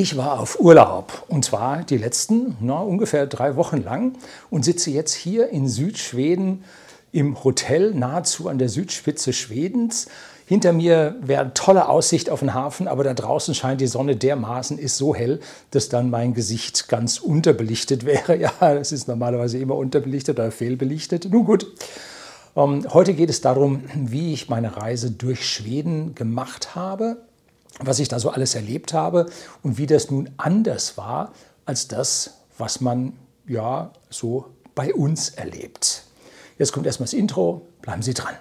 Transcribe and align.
Ich 0.00 0.16
war 0.16 0.38
auf 0.38 0.60
Urlaub 0.60 1.24
und 1.26 1.44
zwar 1.44 1.82
die 1.82 1.96
letzten 1.96 2.56
na, 2.60 2.78
ungefähr 2.78 3.26
drei 3.26 3.56
Wochen 3.56 3.82
lang 3.82 4.12
und 4.48 4.64
sitze 4.64 4.92
jetzt 4.92 5.12
hier 5.12 5.48
in 5.48 5.66
Südschweden 5.66 6.62
im 7.10 7.42
Hotel 7.42 7.92
nahezu 7.94 8.48
an 8.48 8.58
der 8.58 8.68
Südspitze 8.68 9.32
Schwedens. 9.32 10.06
Hinter 10.46 10.72
mir 10.72 11.16
wäre 11.20 11.52
tolle 11.52 11.88
Aussicht 11.88 12.30
auf 12.30 12.38
den 12.38 12.54
Hafen, 12.54 12.86
aber 12.86 13.02
da 13.02 13.12
draußen 13.12 13.56
scheint 13.56 13.80
die 13.80 13.88
Sonne 13.88 14.14
dermaßen, 14.14 14.78
ist 14.78 14.98
so 14.98 15.16
hell, 15.16 15.40
dass 15.72 15.88
dann 15.88 16.10
mein 16.10 16.32
Gesicht 16.32 16.88
ganz 16.88 17.18
unterbelichtet 17.18 18.06
wäre. 18.06 18.36
Ja, 18.40 18.74
es 18.74 18.92
ist 18.92 19.08
normalerweise 19.08 19.58
immer 19.58 19.74
unterbelichtet 19.74 20.38
oder 20.38 20.52
fehlbelichtet. 20.52 21.28
Nun 21.28 21.44
gut. 21.44 21.66
Ähm, 22.54 22.86
heute 22.92 23.14
geht 23.14 23.30
es 23.30 23.40
darum, 23.40 23.82
wie 23.96 24.32
ich 24.32 24.48
meine 24.48 24.76
Reise 24.76 25.10
durch 25.10 25.44
Schweden 25.44 26.14
gemacht 26.14 26.76
habe 26.76 27.16
was 27.80 27.98
ich 27.98 28.08
da 28.08 28.18
so 28.18 28.30
alles 28.30 28.54
erlebt 28.54 28.92
habe 28.92 29.26
und 29.62 29.78
wie 29.78 29.86
das 29.86 30.10
nun 30.10 30.30
anders 30.36 30.96
war 30.96 31.32
als 31.64 31.88
das, 31.88 32.38
was 32.56 32.80
man 32.80 33.12
ja 33.46 33.92
so 34.10 34.46
bei 34.74 34.94
uns 34.94 35.30
erlebt. 35.30 36.04
Jetzt 36.58 36.72
kommt 36.72 36.86
erstmal 36.86 37.06
das 37.06 37.12
Intro, 37.12 37.66
bleiben 37.82 38.02
Sie 38.02 38.14
dran. 38.14 38.34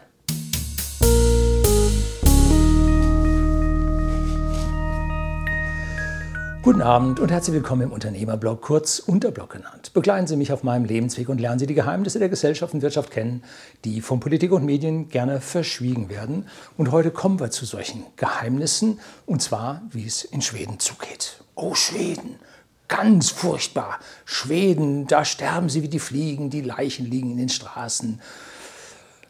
Guten 6.67 6.81
Abend 6.81 7.21
und 7.21 7.31
herzlich 7.31 7.53
willkommen 7.53 7.83
im 7.83 7.91
Unternehmerblog, 7.93 8.61
kurz 8.61 8.99
Unterblog 8.99 9.51
genannt. 9.51 9.93
Begleiten 9.93 10.27
Sie 10.27 10.35
mich 10.35 10.51
auf 10.51 10.63
meinem 10.63 10.83
Lebensweg 10.83 11.29
und 11.29 11.39
lernen 11.39 11.59
Sie 11.59 11.65
die 11.65 11.73
Geheimnisse 11.73 12.19
der 12.19 12.27
Gesellschaft 12.27 12.73
und 12.73 12.81
Wirtschaft 12.81 13.09
kennen, 13.09 13.41
die 13.85 14.01
von 14.01 14.19
Politik 14.19 14.51
und 14.51 14.65
Medien 14.65 15.07
gerne 15.07 15.39
verschwiegen 15.39 16.09
werden. 16.09 16.49
Und 16.75 16.91
heute 16.91 17.09
kommen 17.09 17.39
wir 17.39 17.51
zu 17.51 17.63
solchen 17.63 18.03
Geheimnissen, 18.17 18.99
und 19.25 19.41
zwar, 19.41 19.81
wie 19.91 20.05
es 20.05 20.25
in 20.25 20.41
Schweden 20.41 20.77
zugeht. 20.77 21.41
Oh, 21.55 21.73
Schweden! 21.73 22.35
Ganz 22.89 23.29
furchtbar. 23.29 23.99
Schweden, 24.25 25.07
da 25.07 25.23
sterben 25.23 25.69
sie 25.69 25.83
wie 25.83 25.89
die 25.89 25.99
Fliegen, 25.99 26.49
die 26.49 26.61
Leichen 26.61 27.05
liegen 27.05 27.31
in 27.31 27.37
den 27.37 27.49
Straßen. 27.49 28.19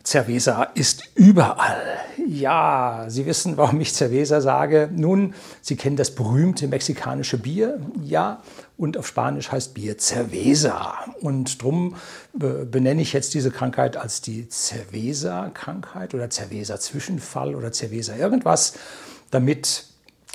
Cerveza 0.08 0.64
ist 0.74 1.04
überall. 1.16 2.00
Ja, 2.26 3.08
Sie 3.10 3.26
wissen, 3.26 3.58
warum 3.58 3.82
ich 3.82 3.92
Cerveza 3.92 4.40
sage. 4.40 4.90
Nun, 4.96 5.34
Sie 5.62 5.76
kennen 5.76 5.98
das 5.98 6.12
berühmte 6.12 6.70
mexikanische 6.70 7.38
Bier. 7.38 7.82
Ja, 8.06 8.42
und 8.78 8.96
auf 8.96 9.06
Spanisch 9.06 9.52
heißt 9.52 9.74
Bier 9.74 9.98
Cerveza. 9.98 10.94
Und 11.20 11.62
darum 11.62 11.98
benenne 12.32 13.02
ich 13.02 13.12
jetzt 13.12 13.34
diese 13.34 13.52
Krankheit 13.52 13.98
als 13.98 14.22
die 14.22 14.48
Cerveza-Krankheit 14.50 16.14
oder 16.14 16.30
Cerveza-Zwischenfall 16.30 17.54
oder 17.54 17.74
Cerveza 17.74 18.16
irgendwas, 18.16 18.76
damit 19.30 19.88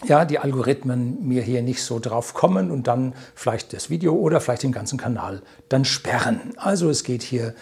ja, 0.04 0.26
die 0.26 0.38
Algorithmen 0.38 1.26
mir 1.26 1.40
hier 1.40 1.62
nicht 1.62 1.82
so 1.82 1.98
drauf 1.98 2.34
kommen 2.34 2.70
und 2.70 2.88
dann 2.88 3.14
vielleicht 3.34 3.72
das 3.72 3.88
Video 3.88 4.12
oder 4.16 4.42
vielleicht 4.42 4.64
den 4.64 4.72
ganzen 4.72 4.98
Kanal 4.98 5.40
dann 5.70 5.86
sperren. 5.86 6.52
Also 6.56 6.90
es 6.90 7.04
geht 7.04 7.22
hier 7.22 7.46
um 7.46 7.54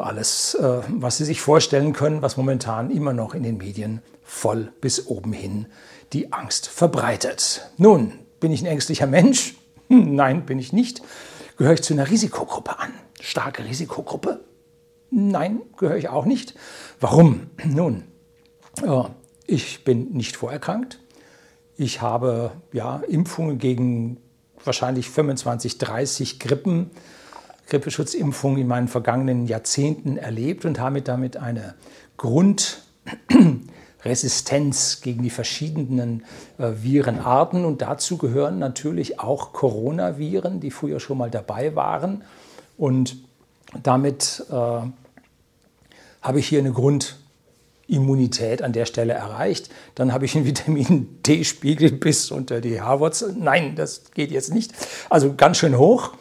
alles, 0.00 0.54
äh, 0.54 0.80
was 0.88 1.16
Sie 1.16 1.24
sich 1.24 1.40
vorstellen 1.40 1.92
können, 1.94 2.22
was 2.22 2.36
momentan 2.36 2.90
immer 2.90 3.12
noch 3.12 3.34
in 3.34 3.42
den 3.42 3.56
Medien 3.56 4.02
voll 4.22 4.72
bis 4.80 5.06
oben 5.06 5.32
hin 5.32 5.66
die 6.12 6.32
Angst 6.32 6.68
verbreitet. 6.68 7.70
Nun, 7.76 8.12
bin 8.40 8.52
ich 8.52 8.62
ein 8.62 8.66
ängstlicher 8.66 9.06
Mensch? 9.06 9.56
Hm, 9.88 10.14
nein, 10.14 10.44
bin 10.44 10.58
ich 10.58 10.72
nicht. 10.72 11.02
Gehöre 11.56 11.74
ich 11.74 11.82
zu 11.82 11.94
einer 11.94 12.10
Risikogruppe 12.10 12.78
an? 12.78 12.92
Starke 13.20 13.64
Risikogruppe? 13.64 14.44
Nein, 15.10 15.62
gehöre 15.76 15.96
ich 15.96 16.08
auch 16.08 16.26
nicht. 16.26 16.54
Warum? 17.00 17.48
Nun, 17.64 18.04
ich 19.46 19.84
bin 19.84 20.12
nicht 20.12 20.36
vorerkrankt. 20.36 21.00
Ich 21.76 22.02
habe 22.02 22.52
ja, 22.72 23.02
Impfungen 23.08 23.58
gegen 23.58 24.18
wahrscheinlich 24.62 25.08
25, 25.08 25.78
30 25.78 26.38
Grippen 26.38 26.90
Grippeschutzimpfung 27.68 28.56
in 28.56 28.66
meinen 28.66 28.88
vergangenen 28.88 29.46
Jahrzehnten 29.46 30.16
erlebt 30.16 30.64
und 30.64 30.80
habe 30.80 31.02
damit 31.02 31.36
eine 31.36 31.74
Grundresistenz 32.16 35.02
gegen 35.02 35.22
die 35.22 35.30
verschiedenen 35.30 36.24
äh, 36.58 36.82
Virenarten. 36.82 37.64
Und 37.64 37.82
dazu 37.82 38.16
gehören 38.16 38.58
natürlich 38.58 39.20
auch 39.20 39.52
Coronaviren, 39.52 40.60
die 40.60 40.70
früher 40.70 40.98
schon 40.98 41.18
mal 41.18 41.30
dabei 41.30 41.76
waren. 41.76 42.24
Und 42.76 43.18
damit 43.82 44.44
äh, 44.50 44.80
habe 46.22 46.38
ich 46.38 46.48
hier 46.48 46.60
eine 46.60 46.72
Grundimmunität 46.72 48.62
an 48.62 48.72
der 48.72 48.86
Stelle 48.86 49.12
erreicht. 49.12 49.68
Dann 49.94 50.14
habe 50.14 50.24
ich 50.24 50.34
einen 50.36 50.46
Vitamin 50.46 51.20
D-Spiegel 51.26 51.92
bis 51.92 52.30
unter 52.30 52.62
die 52.62 52.80
Haarwurzel. 52.80 53.34
Nein, 53.38 53.76
das 53.76 54.10
geht 54.12 54.30
jetzt 54.30 54.54
nicht. 54.54 54.72
Also 55.10 55.34
ganz 55.34 55.58
schön 55.58 55.76
hoch. 55.76 56.14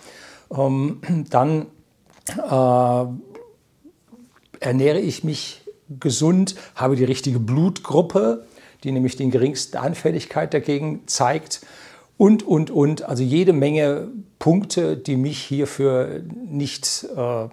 Ähm, 0.55 1.01
dann 1.29 1.67
äh, 2.37 3.05
ernähre 4.59 4.99
ich 4.99 5.23
mich 5.23 5.61
gesund, 5.99 6.55
habe 6.75 6.95
die 6.95 7.05
richtige 7.05 7.39
Blutgruppe, 7.39 8.45
die 8.83 8.91
nämlich 8.91 9.15
die 9.15 9.29
geringste 9.29 9.79
Anfälligkeit 9.79 10.53
dagegen 10.53 11.03
zeigt. 11.07 11.61
Und, 12.17 12.43
und, 12.43 12.71
und, 12.71 13.03
also 13.03 13.23
jede 13.23 13.53
Menge 13.53 14.09
Punkte, 14.39 14.97
die 14.97 15.17
mich 15.17 15.39
hierfür 15.39 16.21
nicht 16.49 17.05
äh, 17.15 17.47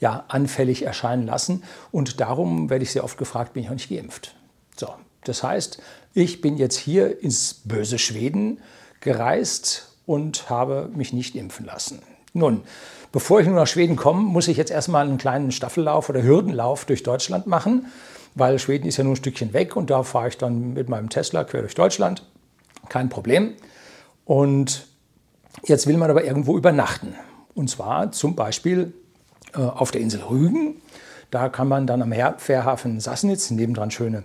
ja, 0.00 0.24
anfällig 0.28 0.82
erscheinen 0.82 1.26
lassen. 1.26 1.62
Und 1.90 2.20
darum 2.20 2.70
werde 2.70 2.84
ich 2.84 2.92
sehr 2.92 3.04
oft 3.04 3.18
gefragt, 3.18 3.52
bin 3.52 3.62
ich 3.62 3.68
auch 3.68 3.74
nicht 3.74 3.90
geimpft. 3.90 4.34
So, 4.76 4.88
das 5.24 5.42
heißt, 5.42 5.80
ich 6.14 6.40
bin 6.40 6.56
jetzt 6.56 6.76
hier 6.76 7.22
ins 7.22 7.54
böse 7.64 7.98
Schweden 7.98 8.60
gereist 9.00 9.95
und 10.06 10.48
habe 10.48 10.88
mich 10.94 11.12
nicht 11.12 11.34
impfen 11.34 11.66
lassen. 11.66 12.00
Nun, 12.32 12.62
bevor 13.12 13.40
ich 13.40 13.46
nun 13.46 13.56
nach 13.56 13.66
Schweden 13.66 13.96
komme, 13.96 14.22
muss 14.22 14.48
ich 14.48 14.56
jetzt 14.56 14.70
erstmal 14.70 15.06
einen 15.06 15.18
kleinen 15.18 15.50
Staffellauf 15.50 16.08
oder 16.08 16.22
Hürdenlauf 16.22 16.84
durch 16.84 17.02
Deutschland 17.02 17.46
machen, 17.46 17.86
weil 18.34 18.58
Schweden 18.58 18.86
ist 18.86 18.98
ja 18.98 19.04
nur 19.04 19.14
ein 19.14 19.16
Stückchen 19.16 19.52
weg 19.52 19.76
und 19.76 19.90
da 19.90 20.02
fahre 20.02 20.28
ich 20.28 20.38
dann 20.38 20.74
mit 20.74 20.88
meinem 20.88 21.08
Tesla 21.08 21.44
quer 21.44 21.62
durch 21.62 21.74
Deutschland. 21.74 22.24
Kein 22.88 23.08
Problem. 23.08 23.54
Und 24.24 24.86
jetzt 25.64 25.86
will 25.86 25.96
man 25.96 26.10
aber 26.10 26.24
irgendwo 26.24 26.56
übernachten. 26.56 27.14
Und 27.54 27.70
zwar 27.70 28.12
zum 28.12 28.36
Beispiel 28.36 28.92
äh, 29.54 29.60
auf 29.60 29.90
der 29.90 30.02
Insel 30.02 30.22
Rügen. 30.22 30.82
Da 31.30 31.48
kann 31.48 31.68
man 31.68 31.86
dann 31.86 32.02
am 32.02 32.12
Fährhafen 32.38 33.00
Sassnitz, 33.00 33.50
nebendran 33.50 33.90
schöne 33.90 34.24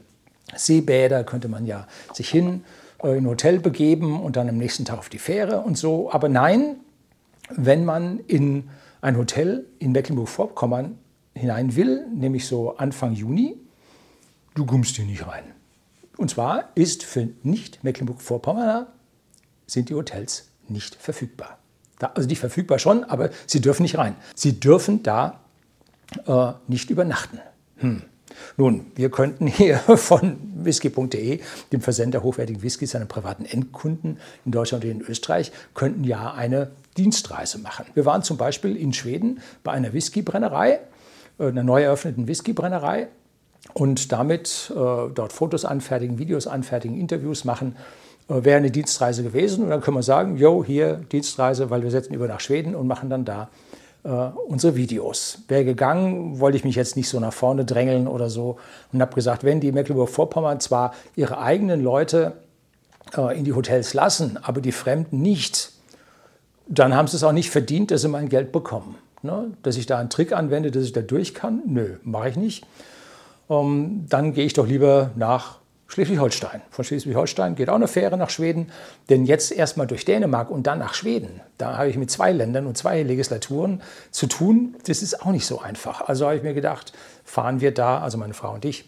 Seebäder, 0.56 1.24
könnte 1.24 1.48
man 1.48 1.66
ja 1.66 1.88
sich 2.14 2.30
hin 2.30 2.64
in 3.04 3.10
ein 3.10 3.28
Hotel 3.28 3.60
begeben 3.60 4.22
und 4.22 4.36
dann 4.36 4.50
am 4.50 4.58
nächsten 4.58 4.86
Tag 4.86 5.00
auf 5.00 5.10
die 5.10 5.20
Fähre 5.20 5.62
und 5.62 5.78
so. 5.78 6.12
Aber 6.12 6.30
nein, 6.30 6.78
wenn 7.50 7.86
man 7.86 8.20
in 8.20 8.70
ein 9.02 9.18
Hotel 9.18 9.66
in 9.80 9.92
Mecklenburg-Vorpommern 9.92 10.98
hinein 11.34 11.76
will, 11.76 12.06
nämlich 12.14 12.48
so 12.48 12.78
Anfang 12.78 13.14
Juni, 13.14 13.58
du 14.54 14.66
kommst 14.66 14.96
hier 14.96 15.06
nicht 15.06 15.26
rein. 15.28 15.44
Und 16.18 16.30
zwar 16.30 16.70
ist 16.76 17.04
für 17.04 17.30
nicht 17.44 17.84
Mecklenburg-Vorpommerner 17.84 18.88
sind 19.66 19.90
die 19.90 19.96
Hotels 19.96 20.50
nicht 20.68 20.96
verfügbar. 20.96 21.58
Da, 22.00 22.12
also 22.16 22.28
nicht 22.28 22.40
verfügbar 22.40 22.80
schon, 22.80 23.04
aber 23.04 23.30
sie 23.48 23.62
dürfen 23.62 23.84
nicht 23.84 23.98
rein. 23.98 24.16
Sie 24.36 24.60
dürfen 24.60 25.04
da 25.04 25.40
äh, 26.26 26.54
nicht 26.68 26.90
übernachten. 26.90 27.40
Hm. 27.78 28.04
Nun, 28.58 28.86
wir 28.96 29.10
könnten 29.10 29.48
hier 29.48 29.78
von 29.96 30.38
whisky.de, 30.56 31.40
dem 31.72 31.82
Versender 31.82 32.24
hochwertigen 32.24 32.62
Whiskys 32.62 32.96
an 32.96 33.08
privaten 33.08 33.46
Endkunden 33.46 34.18
in 34.46 34.52
Deutschland 34.52 34.84
und 34.84 34.92
in 34.92 35.02
Österreich, 35.02 35.52
könnten 35.74 36.04
ja 36.04 36.34
eine 36.34 36.72
Dienstreise 36.98 37.60
machen. 37.60 37.86
Wir 37.94 38.06
waren 38.06 38.24
zum 38.24 38.38
Beispiel 38.38 38.76
in 38.76 38.94
Schweden 38.94 39.40
bei 39.64 39.72
einer 39.72 39.94
Whiskybrennerei, 39.94 40.80
äh, 41.40 41.48
einer 41.48 41.64
neu 41.64 41.84
eröffneten 41.84 42.28
Whiskybrennerei 42.28 43.08
und 43.74 44.12
damit 44.12 44.72
äh, 44.72 44.74
dort 44.76 45.34
Fotos 45.34 45.66
anfertigen, 45.66 46.20
Videos 46.20 46.48
anfertigen, 46.48 47.00
Interviews 47.00 47.46
machen. 47.46 47.76
Äh, 48.28 48.44
wäre 48.44 48.58
eine 48.58 48.72
Dienstreise 48.72 49.24
gewesen 49.24 49.64
und 49.64 49.70
dann 49.70 49.82
können 49.82 49.98
wir 49.98 50.04
sagen, 50.04 50.38
jo, 50.38 50.64
hier 50.64 51.02
Dienstreise, 51.12 51.70
weil 51.70 51.84
wir 51.84 51.92
setzen 51.92 52.14
über 52.14 52.28
nach 52.28 52.40
Schweden 52.40 52.76
und 52.76 52.88
machen 52.88 53.10
dann 53.10 53.26
da 53.26 53.50
äh, 54.04 54.10
unsere 54.10 54.76
Videos. 54.76 55.40
Wäre 55.48 55.66
gegangen, 55.66 56.40
wollte 56.40 56.58
ich 56.58 56.64
mich 56.64 56.76
jetzt 56.76 56.96
nicht 56.96 57.10
so 57.10 57.20
nach 57.20 57.34
vorne 57.34 57.66
drängeln 57.66 58.08
oder 58.08 58.30
so 58.30 58.58
und 58.92 59.02
habe 59.02 59.14
gesagt, 59.16 59.44
wenn 59.44 59.60
die 59.60 59.72
Mecklenburg-Vorpommern 59.72 60.60
zwar 60.60 60.94
ihre 61.16 61.40
eigenen 61.40 61.84
Leute 61.84 62.34
äh, 63.16 63.38
in 63.38 63.46
die 63.46 63.54
Hotels 63.54 63.94
lassen, 63.94 64.38
aber 64.42 64.62
die 64.62 64.72
Fremden 64.72 65.22
nicht, 65.22 65.72
dann 66.68 66.96
haben 66.96 67.08
sie 67.08 67.18
es 67.18 67.24
auch 67.24 67.32
nicht 67.32 67.50
verdient, 67.50 67.92
dass 67.92 68.02
sie 68.02 68.08
mein 68.08 68.30
Geld 68.30 68.52
bekommen. 68.52 68.96
Ne? 69.22 69.52
Dass 69.64 69.78
ich 69.78 69.86
da 69.86 70.00
einen 70.00 70.10
Trick 70.10 70.34
anwende, 70.34 70.72
dass 70.72 70.84
ich 70.84 70.94
da 70.94 71.02
durch 71.02 71.34
kann, 71.34 71.62
nö, 71.66 71.98
mache 72.04 72.30
ich 72.30 72.36
nicht. 72.36 72.66
Ähm, 73.50 74.06
dann 74.10 74.34
gehe 74.34 74.46
ich 74.46 74.54
doch 74.54 74.68
lieber 74.68 75.12
nach 75.16 75.61
Schleswig-Holstein. 75.92 76.62
Von 76.70 76.86
Schleswig-Holstein 76.86 77.56
geht 77.56 77.70
auch 77.70 77.76
eine 77.76 77.88
Fähre 77.88 78.18
nach 78.18 78.30
Schweden. 78.30 78.72
Denn 79.10 79.26
jetzt 79.26 79.52
erstmal 79.52 79.88
durch 79.88 80.06
Dänemark 80.06 80.50
und 80.50 80.66
dann 80.68 80.80
nach 80.80 80.94
Schweden. 80.94 81.42
Da 81.58 81.78
habe 81.78 81.90
ich 81.90 81.98
mit 81.98 82.10
zwei 82.10 82.32
Ländern 82.32 82.66
und 82.66 82.78
zwei 82.78 83.04
Legislaturen 83.04 83.82
zu 84.10 84.28
tun. 84.28 84.76
Das 84.86 85.02
ist 85.02 85.22
auch 85.22 85.32
nicht 85.32 85.46
so 85.46 85.60
einfach. 85.60 86.08
Also 86.08 86.26
habe 86.26 86.38
ich 86.38 86.44
mir 86.44 86.54
gedacht, 86.54 86.94
fahren 87.26 87.60
wir 87.60 87.74
da, 87.74 88.00
also 88.00 88.18
meine 88.18 88.34
Frau 88.34 88.54
und 88.54 88.64
ich, 88.64 88.86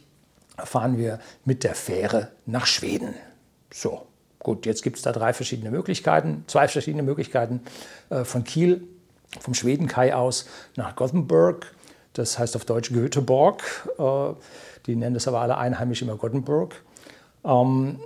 fahren 0.58 0.98
wir 0.98 1.20
mit 1.44 1.64
der 1.64 1.76
Fähre 1.76 2.30
nach 2.46 2.66
Schweden. 2.66 3.16
So, 3.74 4.08
Gut, 4.44 4.66
jetzt 4.66 4.84
gibt 4.84 4.98
es 4.98 5.04
da 5.04 5.14
drei 5.14 5.32
verschiedene 5.32 5.72
Möglichkeiten, 5.72 6.44
zwei 6.48 6.68
verschiedene 6.68 7.02
Möglichkeiten 7.02 7.62
äh, 8.10 8.26
von 8.26 8.44
Kiel, 8.44 8.86
vom 9.40 9.54
Schwedenkai 9.54 10.14
aus 10.14 10.48
nach 10.76 10.98
Gothenburg. 10.98 11.74
Das 12.12 12.38
heißt 12.38 12.58
auf 12.58 12.66
Deutsch 12.66 12.92
Göteborg. 12.92 13.64
Äh, 13.98 14.34
die 14.86 14.98
nennen 14.98 15.14
das 15.14 15.30
aber 15.30 15.40
alle 15.40 15.58
einheimisch 15.58 16.02
immer 16.02 16.18
Gothenburg. 16.18 16.76
Ähm, 17.46 18.00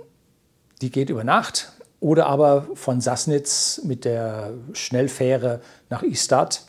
die 0.80 0.90
geht 0.90 1.10
über 1.10 1.24
Nacht 1.24 1.72
oder 2.00 2.26
aber 2.26 2.66
von 2.74 3.00
Sassnitz 3.00 3.80
mit 3.84 4.04
der 4.04 4.52
Schnellfähre 4.72 5.60
nach 5.90 6.02
Istad. 6.02 6.62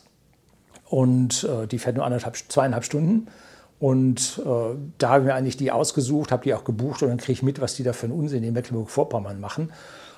Und 0.88 1.44
äh, 1.44 1.68
die 1.68 1.78
fährt 1.78 1.96
nur 1.96 2.04
anderthalb, 2.04 2.36
zweieinhalb 2.36 2.84
Stunden. 2.84 3.28
Und 3.78 4.42
äh, 4.44 4.76
da 4.98 5.08
haben 5.08 5.24
wir 5.24 5.34
eigentlich 5.34 5.56
die 5.56 5.70
ausgesucht, 5.70 6.32
habe 6.32 6.42
die 6.42 6.52
auch 6.52 6.64
gebucht 6.64 7.02
und 7.02 7.08
dann 7.08 7.18
kriege 7.18 7.32
ich 7.32 7.42
mit, 7.42 7.60
was 7.60 7.76
die 7.76 7.82
da 7.82 7.92
für 7.92 8.06
einen 8.06 8.18
Unsinn 8.18 8.42
in 8.42 8.52
Mecklenburg-Vorpommern 8.52 9.40
machen. 9.40 9.72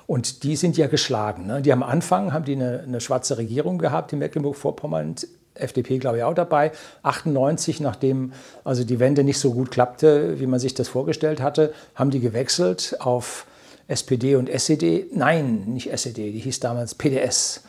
Und 0.05 0.43
die 0.43 0.57
sind 0.57 0.75
ja 0.75 0.87
geschlagen. 0.87 1.45
Ne? 1.45 1.61
Die 1.61 1.71
am 1.71 1.81
Anfang 1.81 2.33
haben 2.33 2.43
die 2.43 2.55
eine, 2.55 2.81
eine 2.81 2.99
schwarze 2.99 3.37
Regierung 3.37 3.77
gehabt 3.77 4.11
in 4.11 4.19
Mecklenburg-Vorpommern, 4.19 5.15
FDP 5.55 5.99
glaube 5.99 6.17
ich 6.17 6.23
auch 6.23 6.33
dabei. 6.33 6.71
98, 7.03 7.79
nachdem 7.79 8.33
also 8.63 8.83
die 8.83 8.99
Wende 8.99 9.23
nicht 9.23 9.39
so 9.39 9.53
gut 9.53 9.71
klappte, 9.71 10.39
wie 10.39 10.47
man 10.47 10.59
sich 10.59 10.73
das 10.73 10.87
vorgestellt 10.87 11.41
hatte, 11.41 11.73
haben 11.95 12.11
die 12.11 12.19
gewechselt 12.19 12.97
auf 12.99 13.45
SPD 13.87 14.35
und 14.35 14.49
SED. 14.49 15.07
Nein, 15.13 15.65
nicht 15.67 15.91
SED, 15.91 16.31
die 16.31 16.39
hieß 16.39 16.59
damals 16.59 16.95
PDS. 16.95 17.63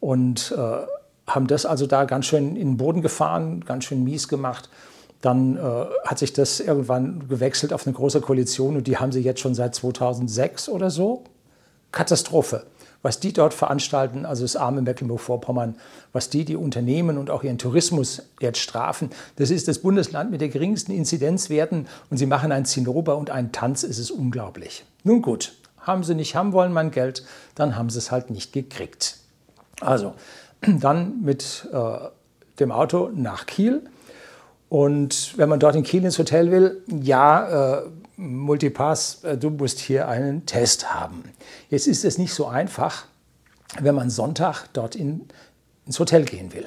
Und 0.00 0.54
äh, 0.56 0.86
haben 1.26 1.46
das 1.46 1.66
also 1.66 1.86
da 1.86 2.04
ganz 2.04 2.26
schön 2.26 2.56
in 2.56 2.68
den 2.68 2.76
Boden 2.76 3.02
gefahren, 3.02 3.64
ganz 3.64 3.84
schön 3.84 4.04
mies 4.04 4.28
gemacht. 4.28 4.68
Dann 5.22 5.56
äh, 5.56 5.60
hat 6.04 6.18
sich 6.18 6.32
das 6.32 6.60
irgendwann 6.60 7.28
gewechselt 7.28 7.72
auf 7.72 7.86
eine 7.86 7.94
große 7.94 8.20
Koalition 8.20 8.76
und 8.76 8.86
die 8.86 8.98
haben 8.98 9.12
sie 9.12 9.20
jetzt 9.20 9.40
schon 9.40 9.54
seit 9.54 9.74
2006 9.74 10.68
oder 10.68 10.90
so. 10.90 11.24
Katastrophe. 11.90 12.66
Was 13.06 13.20
die 13.20 13.32
dort 13.32 13.54
veranstalten, 13.54 14.26
also 14.26 14.42
das 14.42 14.56
arme 14.56 14.82
Mecklenburg-Vorpommern, 14.82 15.76
was 16.12 16.28
die, 16.28 16.44
die 16.44 16.56
Unternehmen 16.56 17.18
und 17.18 17.30
auch 17.30 17.44
ihren 17.44 17.56
Tourismus 17.56 18.22
jetzt 18.40 18.58
strafen, 18.58 19.10
das 19.36 19.50
ist 19.50 19.68
das 19.68 19.78
Bundesland 19.78 20.32
mit 20.32 20.40
den 20.40 20.50
geringsten 20.50 20.90
Inzidenzwerten 20.90 21.86
und 22.10 22.16
sie 22.16 22.26
machen 22.26 22.50
ein 22.50 22.64
Zinnober 22.64 23.16
und 23.16 23.30
einen 23.30 23.52
Tanz, 23.52 23.84
es 23.84 24.00
ist 24.00 24.10
unglaublich. 24.10 24.84
Nun 25.04 25.22
gut, 25.22 25.52
haben 25.78 26.02
sie 26.02 26.16
nicht 26.16 26.34
haben 26.34 26.52
wollen 26.52 26.72
mein 26.72 26.90
Geld, 26.90 27.24
dann 27.54 27.76
haben 27.76 27.90
sie 27.90 27.98
es 27.98 28.10
halt 28.10 28.30
nicht 28.30 28.52
gekriegt. 28.52 29.18
Also, 29.80 30.14
dann 30.66 31.22
mit 31.22 31.68
äh, 31.72 32.08
dem 32.58 32.72
Auto 32.72 33.12
nach 33.14 33.46
Kiel. 33.46 33.82
Und 34.68 35.38
wenn 35.38 35.48
man 35.48 35.60
dort 35.60 35.76
in 35.76 35.84
Kiel 35.84 36.04
ins 36.04 36.18
Hotel 36.18 36.50
will, 36.50 36.82
ja, 36.88 37.76
äh, 37.76 37.82
Multipass, 38.16 39.24
äh, 39.24 39.36
du 39.36 39.50
musst 39.50 39.78
hier 39.78 40.08
einen 40.08 40.46
Test 40.46 40.94
haben. 40.94 41.24
Jetzt 41.70 41.86
ist 41.86 42.04
es 42.04 42.18
nicht 42.18 42.32
so 42.32 42.46
einfach, 42.46 43.06
wenn 43.80 43.94
man 43.94 44.10
Sonntag 44.10 44.66
dort 44.72 44.94
in, 44.94 45.28
ins 45.84 45.98
Hotel 45.98 46.24
gehen 46.24 46.52
will. 46.52 46.66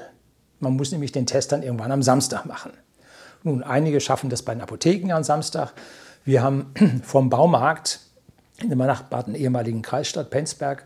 Man 0.60 0.76
muss 0.76 0.92
nämlich 0.92 1.12
den 1.12 1.26
Test 1.26 1.52
dann 1.52 1.64
irgendwann 1.64 1.92
am 1.92 2.04
Samstag 2.04 2.46
machen. 2.46 2.72
Nun, 3.44 3.64
einige 3.64 4.02
schaffen 4.02 4.30
das 4.30 4.44
bei 4.44 4.54
den 4.54 4.62
Apotheken 4.62 5.12
am 5.14 5.24
Samstag. 5.24 5.74
Wir 6.26 6.44
haben 6.44 6.74
vom 7.04 7.30
Baumarkt 7.30 8.02
in 8.62 8.70
der 8.70 8.76
benachbarten 8.76 9.36
ehemaligen 9.36 9.82
Kreisstadt 9.82 10.30
Penzberg 10.30 10.84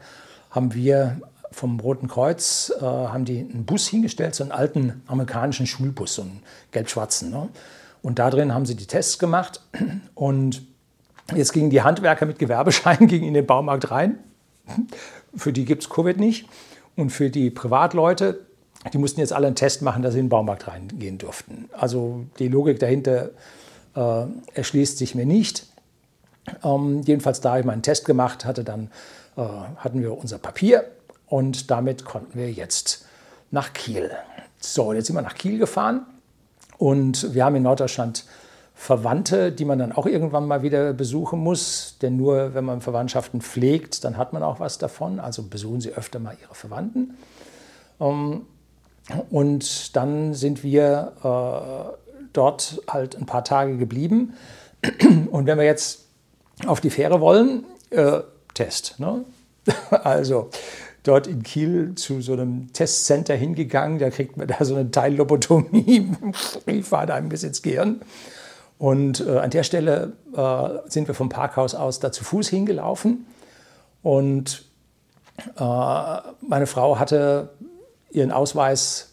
haben 0.52 0.74
wir 0.76 1.20
vom 1.52 1.80
Roten 1.80 2.08
Kreuz 2.08 2.72
äh, 2.80 2.84
haben 2.84 3.26
die 3.26 3.40
einen 3.40 3.66
Bus 3.66 3.88
hingestellt, 3.88 4.36
so 4.36 4.44
einen 4.44 4.52
alten 4.52 5.04
amerikanischen 5.08 5.68
Schulbus, 5.68 6.16
so 6.16 6.24
einen 6.24 6.44
gelb-schwarzen. 6.72 7.30
Ne? 7.30 7.50
Und 8.04 8.20
da 8.20 8.30
drin 8.30 8.54
haben 8.54 8.66
sie 8.66 8.76
die 8.76 8.86
Tests 8.86 9.18
gemacht 9.18 9.62
und 10.14 10.62
jetzt 11.34 11.54
gingen 11.54 11.70
die 11.70 11.82
Handwerker 11.82 12.26
mit 12.28 12.38
Gewerbeschein 12.38 13.08
gingen 13.08 13.26
in 13.30 13.34
den 13.34 13.48
Baumarkt 13.48 13.90
rein. 13.90 14.20
Für 15.36 15.54
die 15.54 15.66
gibt 15.66 15.84
es 15.84 15.90
Covid 15.90 16.20
nicht. 16.20 16.48
Und 16.96 17.10
für 17.10 17.32
die 17.32 17.50
Privatleute, 17.50 18.42
die 18.92 18.98
mussten 18.98 19.22
jetzt 19.22 19.34
alle 19.34 19.48
einen 19.48 19.56
Test 19.56 19.82
machen, 19.82 20.04
dass 20.04 20.14
sie 20.14 20.20
in 20.20 20.26
den 20.26 20.30
Baumarkt 20.30 20.68
reingehen 20.68 21.18
durften. 21.18 21.70
Also 21.72 22.26
die 22.38 22.50
Logik 22.50 22.78
dahinter 22.78 23.32
äh, 23.96 24.26
erschließt 24.54 24.98
sich 24.98 25.16
mir 25.16 25.26
nicht. 25.26 25.66
Ähm, 26.62 27.02
jedenfalls 27.06 27.40
da 27.40 27.58
ich 27.58 27.66
meinen 27.66 27.84
Test 27.84 28.04
gemacht, 28.04 28.44
hatte 28.44 28.66
dann, 28.66 28.92
äh, 29.38 29.42
hatten 29.78 30.02
wir 30.02 30.16
unser 30.16 30.40
Papier 30.40 30.84
und 31.28 31.72
damit 31.72 32.04
konnten 32.04 32.38
wir 32.38 32.52
jetzt 32.52 33.06
nach 33.50 33.72
Kiel. 33.72 34.12
So, 34.60 34.92
jetzt 34.92 35.08
sind 35.08 35.16
wir 35.16 35.22
nach 35.22 35.36
Kiel 35.36 35.58
gefahren 35.58 36.06
und 36.78 37.34
wir 37.34 37.46
haben 37.46 37.56
in 37.56 37.64
Norddeutschland 37.64 38.26
Verwandte, 38.76 39.52
die 39.52 39.66
man 39.66 39.80
dann 39.80 39.92
auch 39.92 40.06
irgendwann 40.06 40.48
mal 40.48 40.64
wieder 40.64 40.94
besuchen 40.94 41.40
muss. 41.40 41.98
Denn 42.02 42.18
nur 42.18 42.54
wenn 42.54 42.66
man 42.66 42.82
Verwandtschaften 42.82 43.42
pflegt, 43.42 44.04
dann 44.04 44.18
hat 44.18 44.34
man 44.34 44.44
auch 44.44 44.60
was 44.60 44.78
davon. 44.78 45.20
Also 45.20 45.44
besuchen 45.44 45.80
Sie 45.80 45.94
öfter 45.94 46.20
mal 46.20 46.36
Ihre 46.42 46.56
Verwandten. 46.56 47.16
Ähm, 48.00 48.42
und 49.30 49.96
dann 49.96 50.34
sind 50.34 50.64
wir 50.64 51.14
äh, 51.24 52.26
dort 52.34 52.82
halt 52.90 53.16
ein 53.16 53.26
paar 53.26 53.44
Tage 53.44 53.78
geblieben. 53.78 54.34
Und 55.32 55.46
wenn 55.46 55.58
wir 55.58 55.66
jetzt 55.66 56.06
auf 56.66 56.82
die 56.82 56.90
Fähre 56.90 57.22
wollen, 57.22 57.66
äh, 57.90 58.22
Test. 58.54 59.00
Ne? 59.00 59.24
Also 59.92 60.50
dort 61.04 61.28
in 61.28 61.44
Kiel 61.44 61.96
zu 61.96 62.22
so 62.22 62.34
einem 62.34 62.72
Testcenter 62.74 63.36
hingegangen. 63.36 64.00
Da 64.00 64.10
kriegt 64.10 64.38
man 64.38 64.48
da 64.48 64.64
so 64.66 64.76
eine 64.76 64.90
Teillobotomie. 64.90 66.12
ich 66.66 66.86
fahre 66.86 67.08
da 67.08 67.16
ein 67.16 67.30
bisschen 67.30 67.50
ins 67.50 67.62
Gehirn. 67.62 68.02
Und 68.78 69.22
äh, 69.22 69.38
an 69.38 69.50
der 69.50 69.64
Stelle 69.64 70.14
äh, 70.36 70.90
sind 70.90 71.08
wir 71.08 71.16
vom 71.16 71.30
Parkhaus 71.30 71.76
aus 71.76 72.00
da 72.00 72.12
zu 72.12 72.24
Fuß 72.24 72.50
hingelaufen. 72.50 73.26
Und 74.02 74.66
äh, 75.58 76.18
meine 76.42 76.68
Frau 76.68 77.00
hatte 77.00 77.50
ihren 78.12 78.32
Ausweis 78.32 79.12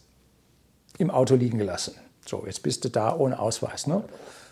im 0.98 1.10
Auto 1.10 1.34
liegen 1.34 1.58
gelassen. 1.58 1.94
So, 2.26 2.44
jetzt 2.46 2.62
bist 2.62 2.84
du 2.84 2.88
da 2.88 3.16
ohne 3.16 3.38
Ausweis. 3.38 3.86
Ne? 3.86 4.04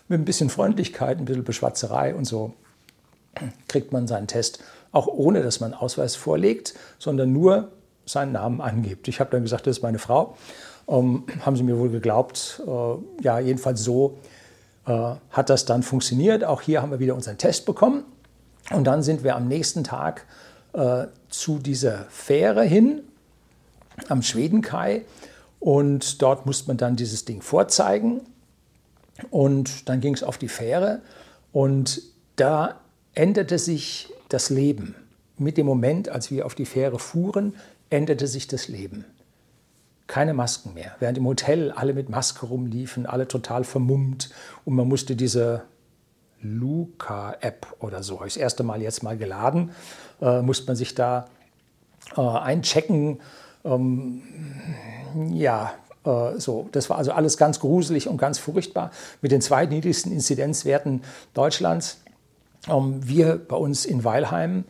Mit 0.07 0.19
ein 0.19 0.25
bisschen 0.25 0.49
Freundlichkeit, 0.49 1.19
ein 1.19 1.25
bisschen 1.25 1.43
Beschwatzerei 1.43 2.15
und 2.15 2.25
so 2.25 2.53
kriegt 3.67 3.93
man 3.93 4.07
seinen 4.07 4.27
Test 4.27 4.63
auch 4.91 5.07
ohne 5.07 5.43
dass 5.43 5.59
man 5.59 5.73
Ausweis 5.73 6.15
vorlegt, 6.15 6.73
sondern 6.97 7.31
nur 7.31 7.71
seinen 8.05 8.31
Namen 8.31 8.61
angibt. 8.61 9.07
Ich 9.07 9.19
habe 9.19 9.29
dann 9.31 9.43
gesagt, 9.43 9.67
das 9.67 9.77
ist 9.77 9.83
meine 9.83 9.99
Frau. 9.99 10.35
Ähm, 10.87 11.23
haben 11.41 11.55
sie 11.55 11.63
mir 11.63 11.77
wohl 11.77 11.89
geglaubt. 11.89 12.61
Äh, 12.65 13.23
ja, 13.23 13.39
jedenfalls 13.39 13.83
so 13.83 14.17
äh, 14.87 15.15
hat 15.29 15.49
das 15.49 15.65
dann 15.65 15.83
funktioniert. 15.83 16.43
Auch 16.43 16.61
hier 16.61 16.81
haben 16.81 16.91
wir 16.91 16.99
wieder 16.99 17.15
unseren 17.15 17.37
Test 17.37 17.65
bekommen. 17.65 18.03
Und 18.71 18.85
dann 18.85 19.03
sind 19.03 19.23
wir 19.23 19.35
am 19.35 19.47
nächsten 19.47 19.83
Tag 19.83 20.25
äh, 20.73 21.05
zu 21.29 21.59
dieser 21.59 22.05
Fähre 22.09 22.63
hin, 22.63 23.01
am 24.07 24.21
Schwedenkai. 24.21 25.05
Und 25.59 26.21
dort 26.21 26.45
musste 26.45 26.67
man 26.67 26.77
dann 26.77 26.95
dieses 26.95 27.25
Ding 27.25 27.41
vorzeigen. 27.41 28.21
Und 29.29 29.89
dann 29.89 30.01
ging 30.01 30.13
es 30.13 30.23
auf 30.23 30.37
die 30.37 30.47
Fähre. 30.47 31.01
Und 31.51 32.01
da 32.35 32.79
änderte 33.13 33.59
sich 33.59 34.11
das 34.29 34.49
Leben. 34.49 34.95
Mit 35.37 35.57
dem 35.57 35.65
Moment, 35.65 36.09
als 36.09 36.31
wir 36.31 36.45
auf 36.45 36.55
die 36.55 36.65
Fähre 36.65 36.99
fuhren, 36.99 37.55
änderte 37.89 38.27
sich 38.27 38.47
das 38.47 38.67
Leben. 38.67 39.05
Keine 40.07 40.33
Masken 40.33 40.73
mehr. 40.73 40.95
Während 40.99 41.17
im 41.17 41.25
Hotel 41.25 41.71
alle 41.71 41.93
mit 41.93 42.09
Maske 42.09 42.45
rumliefen, 42.45 43.05
alle 43.05 43.27
total 43.27 43.63
vermummt 43.63 44.31
und 44.65 44.75
man 44.75 44.87
musste 44.87 45.15
diese 45.15 45.63
Luca-App 46.41 47.67
oder 47.79 48.01
so, 48.01 48.19
das 48.23 48.37
erste 48.37 48.63
Mal 48.63 48.81
jetzt 48.81 49.03
mal 49.03 49.17
geladen, 49.17 49.71
äh, 50.21 50.41
musste 50.41 50.67
man 50.67 50.75
sich 50.75 50.95
da 50.95 51.27
äh, 52.15 52.21
einchecken. 52.21 53.19
Ähm, 53.63 54.21
ja, 55.31 55.73
äh, 56.05 56.39
so, 56.39 56.69
das 56.71 56.89
war 56.89 56.97
also 56.97 57.11
alles 57.11 57.37
ganz 57.37 57.59
gruselig 57.59 58.07
und 58.07 58.17
ganz 58.17 58.39
furchtbar 58.39 58.91
mit 59.21 59.31
den 59.31 59.41
zweitniedrigsten 59.41 60.11
Inzidenzwerten 60.11 61.03
Deutschlands. 61.33 62.01
Ähm, 62.67 63.07
wir 63.07 63.37
bei 63.37 63.55
uns 63.55 63.85
in 63.85 64.03
Weilheim 64.03 64.65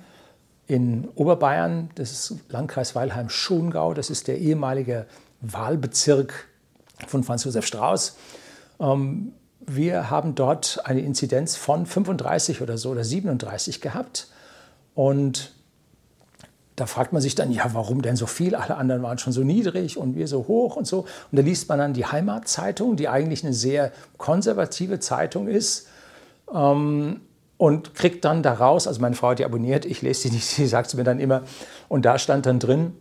in 0.68 1.08
Oberbayern, 1.16 1.90
das 1.96 2.12
ist 2.12 2.36
Landkreis 2.50 2.94
Weilheim-Schongau, 2.94 3.94
das 3.96 4.12
ist 4.12 4.28
der 4.28 4.38
ehemalige 4.38 5.08
Wahlbezirk 5.42 6.48
von 7.08 7.24
Franz 7.24 7.44
Josef 7.44 7.66
Strauß. 7.66 8.18
Ähm, 8.80 9.34
wir 9.62 10.10
haben 10.10 10.36
dort 10.36 10.82
eine 10.86 11.02
Inzidenz 11.02 11.56
von 11.56 11.86
35 11.86 12.62
oder 12.62 12.78
so 12.78 12.90
oder 12.90 13.04
37 13.04 13.82
gehabt. 13.82 14.28
Und 14.96 15.54
da 16.76 16.86
fragt 16.86 17.14
man 17.14 17.22
sich 17.22 17.36
dann, 17.36 17.52
ja, 17.52 17.70
warum 17.74 18.02
denn 18.02 18.16
so 18.16 18.26
viel? 18.26 18.56
Alle 18.56 18.78
anderen 18.78 19.04
waren 19.04 19.18
schon 19.18 19.34
so 19.34 19.44
niedrig 19.44 19.98
und 19.98 20.16
wir 20.16 20.28
so 20.28 20.48
hoch 20.48 20.76
und 20.76 20.88
so. 20.88 21.00
Und 21.00 21.38
da 21.38 21.42
liest 21.42 21.68
man 21.68 21.80
dann 21.80 21.94
die 21.94 22.06
Heimatzeitung, 22.06 22.96
die 22.96 23.10
eigentlich 23.10 23.44
eine 23.44 23.54
sehr 23.54 23.92
konservative 24.18 25.00
Zeitung 25.00 25.48
ist. 25.48 25.88
Ähm, 26.54 27.22
und 27.60 27.94
kriegt 27.94 28.24
dann 28.24 28.42
daraus, 28.42 28.88
also 28.88 29.02
meine 29.02 29.16
Frau 29.16 29.32
hat 29.32 29.40
die 29.40 29.46
abonniert, 29.46 29.86
ich 29.86 30.02
lese 30.02 30.22
sie 30.22 30.32
nicht, 30.32 30.46
sie 30.48 30.66
sagt 30.66 30.88
es 30.88 30.94
mir 30.96 31.04
dann 31.04 31.20
immer, 31.20 31.44
und 31.90 32.06
da 32.06 32.18
stand 32.18 32.48
dann 32.48 32.58
drin, 32.58 32.94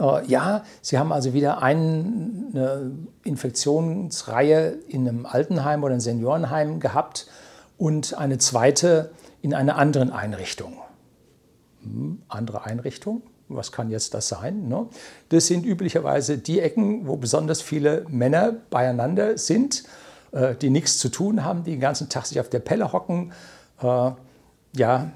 äh, 0.00 0.26
ja, 0.26 0.64
Sie 0.82 0.98
haben 0.98 1.12
also 1.12 1.32
wieder 1.32 1.62
eine 1.62 2.90
Infektionsreihe 3.22 4.78
in 4.88 5.08
einem 5.08 5.26
Altenheim 5.26 5.84
oder 5.84 5.92
einem 5.92 6.00
Seniorenheim 6.00 6.80
gehabt 6.80 7.28
und 7.78 8.18
eine 8.18 8.38
zweite 8.38 9.12
in 9.40 9.54
einer 9.54 9.76
anderen 9.76 10.10
Einrichtung. 10.10 10.74
hm, 11.82 12.22
andere 12.28 12.64
Einrichtung. 12.64 13.22
Was 13.48 13.70
kann 13.70 13.90
jetzt 13.90 14.14
das 14.14 14.26
sein? 14.26 14.68
Ne? 14.68 14.88
Das 15.28 15.46
sind 15.46 15.64
üblicherweise 15.64 16.38
die 16.38 16.60
Ecken, 16.60 17.06
wo 17.06 17.16
besonders 17.16 17.62
viele 17.62 18.06
Männer 18.08 18.54
beieinander 18.70 19.38
sind, 19.38 19.84
äh, 20.32 20.56
die 20.56 20.70
nichts 20.70 20.98
zu 20.98 21.10
tun 21.10 21.44
haben, 21.44 21.62
die 21.62 21.72
den 21.72 21.80
ganzen 21.80 22.08
Tag 22.08 22.26
sich 22.26 22.40
auf 22.40 22.48
der 22.48 22.60
Pelle 22.60 22.92
hocken. 22.92 23.32
Äh, 23.84 24.12
ja, 24.76 25.10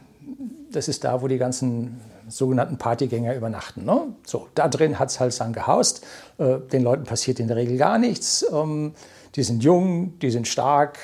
das 0.70 0.88
ist 0.88 1.04
da, 1.04 1.22
wo 1.22 1.28
die 1.28 1.38
ganzen 1.38 2.00
sogenannten 2.28 2.76
Partygänger 2.76 3.34
übernachten. 3.34 3.84
Ne? 3.84 4.08
So, 4.24 4.48
da 4.54 4.68
drin 4.68 4.98
hat 4.98 5.10
es 5.10 5.18
halt 5.18 5.38
dann 5.40 5.52
gehaust. 5.52 6.04
Äh, 6.38 6.58
den 6.72 6.82
Leuten 6.82 7.04
passiert 7.04 7.40
in 7.40 7.48
der 7.48 7.56
Regel 7.56 7.78
gar 7.78 7.98
nichts. 7.98 8.44
Ähm, 8.52 8.94
die 9.34 9.42
sind 9.42 9.62
jung, 9.62 10.18
die 10.20 10.30
sind 10.30 10.46
stark. 10.46 10.98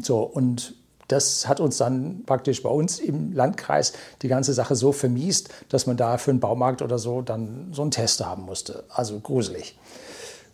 So, 0.00 0.22
und 0.22 0.74
das 1.08 1.46
hat 1.46 1.60
uns 1.60 1.76
dann 1.76 2.22
praktisch 2.24 2.62
bei 2.62 2.70
uns 2.70 2.98
im 2.98 3.32
Landkreis 3.32 3.92
die 4.22 4.28
ganze 4.28 4.54
Sache 4.54 4.74
so 4.74 4.92
vermiest, 4.92 5.50
dass 5.68 5.86
man 5.86 5.98
da 5.98 6.16
für 6.16 6.30
einen 6.30 6.40
Baumarkt 6.40 6.80
oder 6.80 6.98
so 6.98 7.20
dann 7.20 7.68
so 7.72 7.82
einen 7.82 7.90
Test 7.90 8.24
haben 8.24 8.44
musste. 8.44 8.84
Also 8.88 9.20
gruselig. 9.20 9.78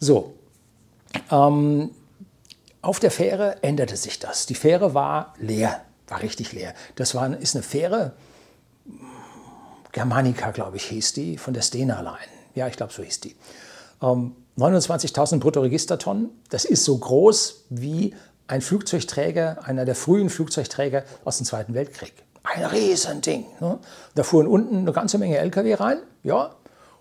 So, 0.01 0.35
ähm, 1.31 1.91
auf 2.83 2.99
der 2.99 3.11
Fähre 3.11 3.63
änderte 3.63 3.97
sich 3.97 4.19
das. 4.19 4.47
Die 4.47 4.55
Fähre 4.55 4.95
war 4.95 5.35
leer, 5.39 5.83
war 6.11 6.23
richtig 6.23 6.53
leer. 6.53 6.75
Das 6.97 7.15
war, 7.15 7.39
ist 7.39 7.55
eine 7.55 7.63
Fähre, 7.63 8.13
Germanica, 9.93 10.51
glaube 10.51 10.77
ich, 10.77 10.85
hieß 10.85 11.15
die, 11.15 11.37
von 11.39 11.55
der 11.55 11.63
Stena 11.63 12.01
Line. 12.01 12.19
Ja, 12.55 12.69
ich 12.69 12.77
glaube, 12.77 12.93
so 12.93 13.03
hieß 13.03 13.21
die. 13.21 13.37
Ähm, 14.03 14.37
29.000 14.57 15.39
Bruttoregistertonnen, 15.39 16.31
das 16.51 16.65
ist 16.65 16.85
so 16.85 16.99
groß 16.99 17.65
wie 17.71 18.15
ein 18.47 18.61
Flugzeugträger, 18.61 19.65
einer 19.65 19.85
der 19.85 19.95
frühen 19.95 20.29
Flugzeugträger 20.29 21.05
aus 21.25 21.39
dem 21.39 21.47
Zweiten 21.47 21.75
Weltkrieg. 21.75 22.13
Ein 22.43 22.65
Riesending. 22.65 23.47
Ne? 23.61 23.79
Da 24.15 24.23
fuhren 24.23 24.47
unten 24.47 24.79
eine 24.79 24.93
ganze 24.93 25.19
Menge 25.19 25.39
Lkw 25.39 25.75
rein, 25.75 25.99
ja, 26.23 26.55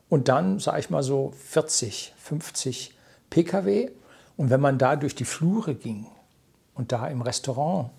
und 0.10 0.28
dann, 0.28 0.60
sage 0.60 0.80
ich 0.80 0.90
mal 0.90 1.04
so, 1.04 1.34
40, 1.50 2.14
50 2.18 2.96
Pkw. 3.30 3.92
Und 4.38 4.50
wenn 4.50 4.60
man 4.60 4.78
da 4.78 4.96
durch 4.96 5.14
die 5.16 5.26
Flure 5.26 5.76
ging 5.76 6.08
und 6.74 6.92
da 6.92 7.08
im 7.08 7.22
Restaurant 7.22 7.92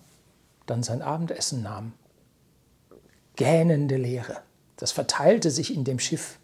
dann 0.65 0.83
sein 0.83 1.01
Abendessen 1.01 1.63
nahm, 1.63 1.93
gähnende 3.35 3.97
Leere. 3.97 4.37
Das 4.77 4.91
verteilte 4.91 5.51
sich 5.51 5.75
in 5.75 5.83
dem 5.83 5.99
Schiff. 5.99 6.37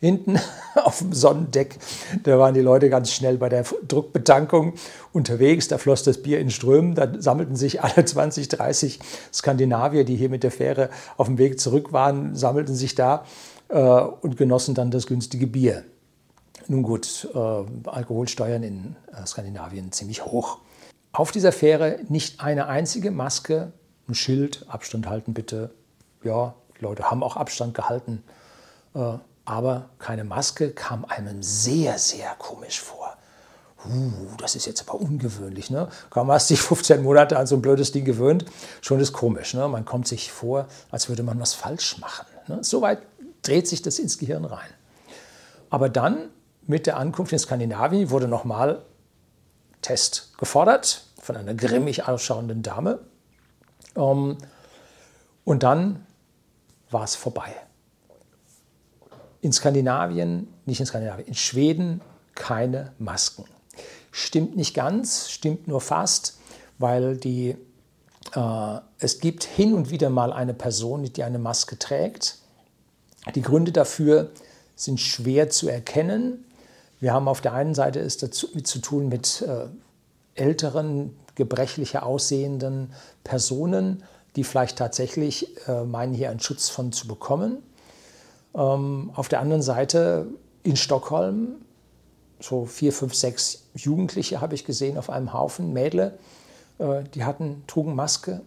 Hinten 0.00 0.38
auf 0.74 0.98
dem 0.98 1.12
Sonnendeck, 1.12 1.78
da 2.24 2.38
waren 2.38 2.54
die 2.54 2.60
Leute 2.60 2.90
ganz 2.90 3.12
schnell 3.12 3.38
bei 3.38 3.48
der 3.48 3.64
Druckbetankung 3.86 4.74
unterwegs. 5.12 5.68
Da 5.68 5.78
floss 5.78 6.02
das 6.02 6.22
Bier 6.22 6.40
in 6.40 6.50
Strömen. 6.50 6.94
Da 6.94 7.08
sammelten 7.20 7.54
sich 7.54 7.82
alle 7.82 8.04
20, 8.04 8.48
30 8.48 8.98
Skandinavier, 9.32 10.04
die 10.04 10.16
hier 10.16 10.28
mit 10.28 10.42
der 10.42 10.50
Fähre 10.50 10.90
auf 11.16 11.28
dem 11.28 11.38
Weg 11.38 11.60
zurück 11.60 11.92
waren, 11.92 12.34
sammelten 12.34 12.74
sich 12.74 12.94
da 12.94 13.24
äh, 13.68 13.78
und 13.80 14.36
genossen 14.36 14.74
dann 14.74 14.90
das 14.90 15.06
günstige 15.06 15.46
Bier. 15.46 15.84
Nun 16.68 16.82
gut, 16.82 17.28
äh, 17.34 17.38
Alkoholsteuern 17.38 18.62
in 18.62 18.96
äh, 19.12 19.26
Skandinavien 19.26 19.92
ziemlich 19.92 20.24
hoch. 20.24 20.58
Auf 21.12 21.30
dieser 21.30 21.52
Fähre 21.52 22.00
nicht 22.08 22.40
eine 22.40 22.66
einzige 22.68 23.10
Maske, 23.10 23.72
ein 24.08 24.14
Schild, 24.14 24.64
Abstand 24.68 25.06
halten 25.08 25.34
bitte. 25.34 25.70
Ja, 26.24 26.54
die 26.78 26.82
Leute 26.82 27.10
haben 27.10 27.22
auch 27.22 27.36
Abstand 27.36 27.74
gehalten. 27.74 28.24
Äh, 28.94 29.18
aber 29.44 29.90
keine 29.98 30.24
Maske 30.24 30.70
kam 30.70 31.04
einem 31.04 31.42
sehr, 31.42 31.98
sehr 31.98 32.34
komisch 32.38 32.80
vor. 32.80 33.16
Uh, 33.84 34.12
das 34.38 34.54
ist 34.54 34.66
jetzt 34.66 34.88
aber 34.88 35.00
ungewöhnlich. 35.00 35.68
Ne? 35.68 35.88
Kaum 36.08 36.30
hast 36.30 36.48
dich 36.48 36.60
15 36.62 37.02
Monate 37.02 37.38
an 37.38 37.46
so 37.46 37.56
ein 37.56 37.62
blödes 37.62 37.92
Ding 37.92 38.04
gewöhnt, 38.04 38.44
schon 38.80 39.00
ist 39.00 39.12
komisch. 39.12 39.54
Ne? 39.54 39.66
Man 39.68 39.84
kommt 39.84 40.06
sich 40.06 40.30
vor, 40.30 40.66
als 40.90 41.08
würde 41.08 41.22
man 41.24 41.38
was 41.40 41.52
falsch 41.52 41.98
machen. 41.98 42.26
Ne? 42.46 42.58
Soweit 42.62 43.02
dreht 43.42 43.66
sich 43.68 43.82
das 43.82 43.98
ins 43.98 44.18
Gehirn 44.18 44.44
rein. 44.44 44.70
Aber 45.68 45.88
dann 45.88 46.30
mit 46.66 46.86
der 46.86 46.96
Ankunft 46.96 47.32
in 47.32 47.38
Skandinavien 47.38 48.10
wurde 48.10 48.28
nochmal 48.28 48.82
Test 49.82 50.36
gefordert 50.38 51.04
von 51.20 51.36
einer 51.36 51.54
grimmig 51.54 52.08
ausschauenden 52.08 52.62
Dame. 52.62 53.00
Ähm, 53.96 54.38
und 55.44 55.62
dann 55.62 56.06
war 56.90 57.04
es 57.04 57.14
vorbei. 57.14 57.54
In 59.40 59.52
Skandinavien, 59.52 60.52
nicht 60.66 60.80
in 60.80 60.86
Skandinavien, 60.86 61.26
in 61.26 61.34
Schweden 61.34 62.00
keine 62.34 62.92
Masken. 62.98 63.44
Stimmt 64.10 64.56
nicht 64.56 64.74
ganz, 64.74 65.30
stimmt 65.30 65.66
nur 65.68 65.80
fast, 65.80 66.38
weil 66.78 67.16
die, 67.16 67.56
äh, 68.34 68.78
es 68.98 69.20
gibt 69.20 69.44
hin 69.44 69.74
und 69.74 69.90
wieder 69.90 70.10
mal 70.10 70.32
eine 70.32 70.54
Person, 70.54 71.04
die 71.04 71.24
eine 71.24 71.38
Maske 71.38 71.78
trägt. 71.78 72.38
Die 73.34 73.42
Gründe 73.42 73.72
dafür 73.72 74.30
sind 74.74 75.00
schwer 75.00 75.48
zu 75.50 75.68
erkennen. 75.68 76.44
Wir 77.02 77.12
haben 77.12 77.26
auf 77.26 77.40
der 77.40 77.52
einen 77.52 77.74
Seite 77.74 77.98
es 77.98 78.16
dazu 78.16 78.46
zu 78.46 78.78
tun 78.78 79.08
mit 79.08 79.42
äh, 79.42 79.66
älteren, 80.40 81.16
gebrechlicher 81.34 82.06
aussehenden 82.06 82.92
Personen, 83.24 84.04
die 84.36 84.44
vielleicht 84.44 84.78
tatsächlich 84.78 85.48
äh, 85.66 85.82
meinen, 85.82 86.14
hier 86.14 86.30
einen 86.30 86.38
Schutz 86.38 86.68
von 86.68 86.92
zu 86.92 87.08
bekommen. 87.08 87.58
Ähm, 88.54 89.10
auf 89.16 89.28
der 89.28 89.40
anderen 89.40 89.62
Seite 89.62 90.28
in 90.62 90.76
Stockholm, 90.76 91.56
so 92.38 92.66
vier, 92.66 92.92
fünf, 92.92 93.16
sechs 93.16 93.64
Jugendliche 93.74 94.40
habe 94.40 94.54
ich 94.54 94.64
gesehen 94.64 94.96
auf 94.96 95.10
einem 95.10 95.32
Haufen, 95.32 95.72
Mädle, 95.72 96.16
äh, 96.78 97.02
die 97.16 97.24
hatten, 97.24 97.64
trugen 97.66 97.96
Maske, 97.96 98.42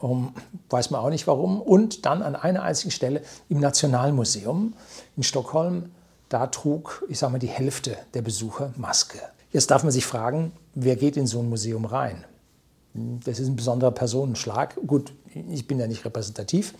um, 0.00 0.32
weiß 0.70 0.88
man 0.90 1.02
auch 1.02 1.10
nicht 1.10 1.26
warum. 1.26 1.60
Und 1.60 2.06
dann 2.06 2.22
an 2.22 2.34
einer 2.34 2.62
einzigen 2.62 2.92
Stelle 2.92 3.20
im 3.50 3.60
Nationalmuseum 3.60 4.72
in 5.18 5.22
Stockholm 5.22 5.90
da 6.28 6.46
trug, 6.48 7.04
ich 7.08 7.18
sage 7.18 7.32
mal, 7.32 7.38
die 7.38 7.46
Hälfte 7.46 7.96
der 8.14 8.22
Besucher 8.22 8.72
Maske. 8.76 9.18
Jetzt 9.52 9.70
darf 9.70 9.82
man 9.82 9.92
sich 9.92 10.04
fragen, 10.04 10.52
wer 10.74 10.96
geht 10.96 11.16
in 11.16 11.26
so 11.26 11.40
ein 11.40 11.48
Museum 11.48 11.84
rein? 11.84 12.24
Das 12.94 13.38
ist 13.38 13.48
ein 13.48 13.56
besonderer 13.56 13.92
Personenschlag. 13.92 14.76
Gut, 14.86 15.12
ich 15.34 15.66
bin 15.66 15.78
ja 15.78 15.86
nicht 15.86 16.04
repräsentativ 16.04 16.74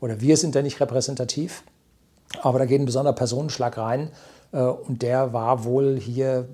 oder 0.00 0.20
wir 0.20 0.36
sind 0.36 0.54
ja 0.54 0.62
nicht 0.62 0.80
repräsentativ, 0.80 1.64
aber 2.42 2.58
da 2.58 2.66
geht 2.66 2.80
ein 2.80 2.86
besonderer 2.86 3.14
Personenschlag 3.14 3.76
rein 3.78 4.10
äh, 4.52 4.60
und 4.60 5.02
der 5.02 5.32
war 5.32 5.64
wohl 5.64 5.98
hier 5.98 6.48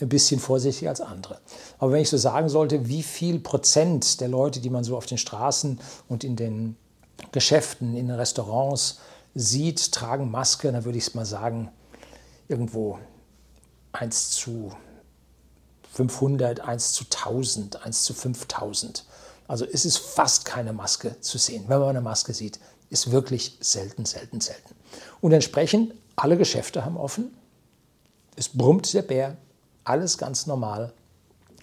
ein 0.00 0.08
bisschen 0.08 0.40
vorsichtiger 0.40 0.90
als 0.90 1.00
andere. 1.00 1.38
Aber 1.78 1.92
wenn 1.92 2.02
ich 2.02 2.08
so 2.08 2.16
sagen 2.16 2.48
sollte, 2.48 2.88
wie 2.88 3.02
viel 3.02 3.38
Prozent 3.38 4.20
der 4.20 4.28
Leute, 4.28 4.60
die 4.60 4.70
man 4.70 4.84
so 4.84 4.96
auf 4.96 5.06
den 5.06 5.18
Straßen 5.18 5.78
und 6.08 6.24
in 6.24 6.36
den 6.36 6.76
Geschäften, 7.30 7.96
in 7.96 8.08
den 8.08 8.16
Restaurants 8.16 8.98
sieht, 9.34 9.92
tragen 9.92 10.30
Maske, 10.30 10.70
dann 10.72 10.84
würde 10.84 10.98
ich 10.98 11.06
es 11.06 11.14
mal 11.14 11.26
sagen, 11.26 11.70
irgendwo 12.48 12.98
1 13.92 14.30
zu 14.30 14.72
500, 15.92 16.60
1 16.60 16.92
zu 16.92 17.04
1000, 17.04 17.84
1 17.84 18.04
zu 18.04 18.14
5000. 18.14 19.04
Also 19.48 19.66
es 19.66 19.84
ist 19.84 19.98
fast 19.98 20.44
keine 20.44 20.72
Maske 20.72 21.20
zu 21.20 21.38
sehen. 21.38 21.64
Wenn 21.68 21.78
man 21.78 21.90
eine 21.90 22.00
Maske 22.00 22.32
sieht, 22.32 22.58
ist 22.90 23.10
wirklich 23.10 23.58
selten, 23.60 24.04
selten, 24.04 24.40
selten. 24.40 24.74
Und 25.20 25.32
entsprechend, 25.32 25.94
alle 26.16 26.36
Geschäfte 26.36 26.84
haben 26.84 26.96
offen. 26.96 27.34
Es 28.36 28.48
brummt 28.48 28.92
der 28.94 29.02
Bär, 29.02 29.36
alles 29.84 30.18
ganz 30.18 30.46
normal. 30.46 30.92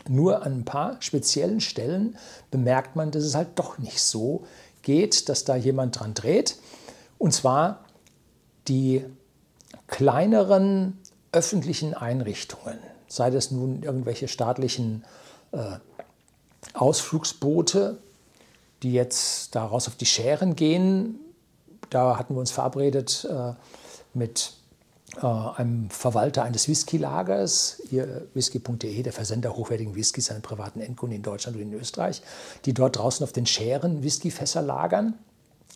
Nur 0.08 0.44
an 0.44 0.60
ein 0.60 0.66
paar 0.66 1.02
speziellen 1.02 1.62
Stellen 1.62 2.18
bemerkt 2.52 2.96
man, 2.96 3.12
dass 3.12 3.24
es 3.24 3.36
halt 3.36 3.50
doch 3.56 3.78
nicht 3.78 4.02
so 4.02 4.46
geht, 4.82 5.30
dass 5.30 5.44
da 5.44 5.56
jemand 5.56 6.00
dran 6.00 6.14
dreht. 6.14 6.58
Und 7.20 7.34
zwar 7.34 7.86
die 8.68 9.06
kleineren 9.86 10.98
öffentlichen 11.32 11.94
Einrichtungen, 11.94 12.80
sei 13.08 13.30
das 13.30 13.52
nun 13.52 13.84
irgendwelche 13.84 14.28
staatlichen 14.28 15.06
äh, 15.52 15.78
Ausflugsboote, 16.74 18.00
die 18.82 18.94
jetzt 18.94 19.54
daraus 19.54 19.88
auf 19.88 19.96
die 19.96 20.06
Schären 20.06 20.56
gehen. 20.56 21.20
Da 21.90 22.18
hatten 22.18 22.36
wir 22.36 22.40
uns 22.40 22.52
verabredet 22.52 23.28
äh, 23.30 23.54
mit 24.14 24.54
äh, 25.18 25.26
einem 25.26 25.90
Verwalter 25.90 26.44
eines 26.44 26.70
Whiskylagers, 26.70 27.82
hier 27.90 28.28
whisky.de, 28.34 29.04
der 29.04 29.14
Versender 29.14 29.56
hochwertigen 29.56 29.96
Whiskys 29.96 30.32
an 30.32 30.42
privaten 30.42 30.80
Endkunden 30.80 31.18
in 31.18 31.24
Deutschland 31.24 31.58
und 31.58 31.64
in 31.64 31.74
Österreich, 31.74 32.22
die 32.66 32.74
dort 32.74 32.98
draußen 32.98 33.24
auf 33.24 33.34
den 33.34 33.46
Schären 33.46 34.04
Whiskyfässer 34.04 34.62
lagern 34.62 35.16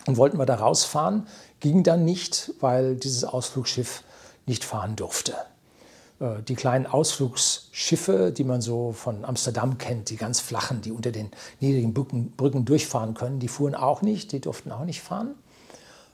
und 0.06 0.18
wollten 0.18 0.38
wir 0.38 0.46
da 0.46 0.56
rausfahren. 0.56 1.28
Ging 1.60 1.84
dann 1.84 2.04
nicht, 2.06 2.54
weil 2.60 2.96
dieses 2.96 3.24
Ausflugsschiff 3.24 4.04
nicht 4.46 4.64
fahren 4.64 4.96
durfte. 4.96 5.34
Äh, 6.20 6.42
die 6.48 6.56
kleinen 6.56 6.86
Ausflugsschiffe, 6.86 8.32
die 8.32 8.44
man 8.44 8.62
so 8.62 8.92
von 8.92 9.26
Amsterdam 9.26 9.78
kennt, 9.78 10.10
die 10.10 10.18
ganz 10.18 10.40
flachen, 10.40 10.82
die 10.82 10.92
unter 10.92 11.12
den 11.12 11.30
niedrigen 11.60 11.94
Brücken, 11.94 12.66
durchfahren 12.66 13.14
können, 13.14 13.40
die 13.40 13.48
fuhren 13.48 13.76
auch 13.76 14.02
nicht, 14.02 14.32
die 14.32 14.40
durften 14.40 14.72
auch 14.72 14.86
nicht 14.86 15.02
fahren. 15.02 15.36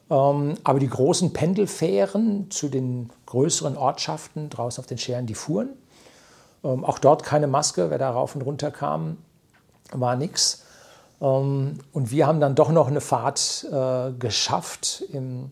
Ähm, 0.09 0.55
aber 0.63 0.79
die 0.79 0.89
großen 0.89 1.33
Pendelfähren 1.33 2.49
zu 2.49 2.69
den 2.69 3.09
größeren 3.27 3.77
Ortschaften 3.77 4.49
draußen 4.49 4.81
auf 4.81 4.87
den 4.87 4.97
Schären, 4.97 5.27
die 5.27 5.35
fuhren. 5.35 5.69
Ähm, 6.63 6.83
auch 6.83 6.99
dort 6.99 7.23
keine 7.23 7.47
Maske, 7.47 7.89
wer 7.89 7.97
da 7.97 8.09
rauf 8.11 8.35
und 8.35 8.41
runter 8.41 8.71
kam, 8.71 9.17
war 9.91 10.15
nichts. 10.15 10.63
Ähm, 11.21 11.79
und 11.93 12.11
wir 12.11 12.27
haben 12.27 12.39
dann 12.39 12.55
doch 12.55 12.71
noch 12.71 12.87
eine 12.87 13.01
Fahrt 13.01 13.67
äh, 13.71 14.11
geschafft 14.13 15.03
im 15.11 15.51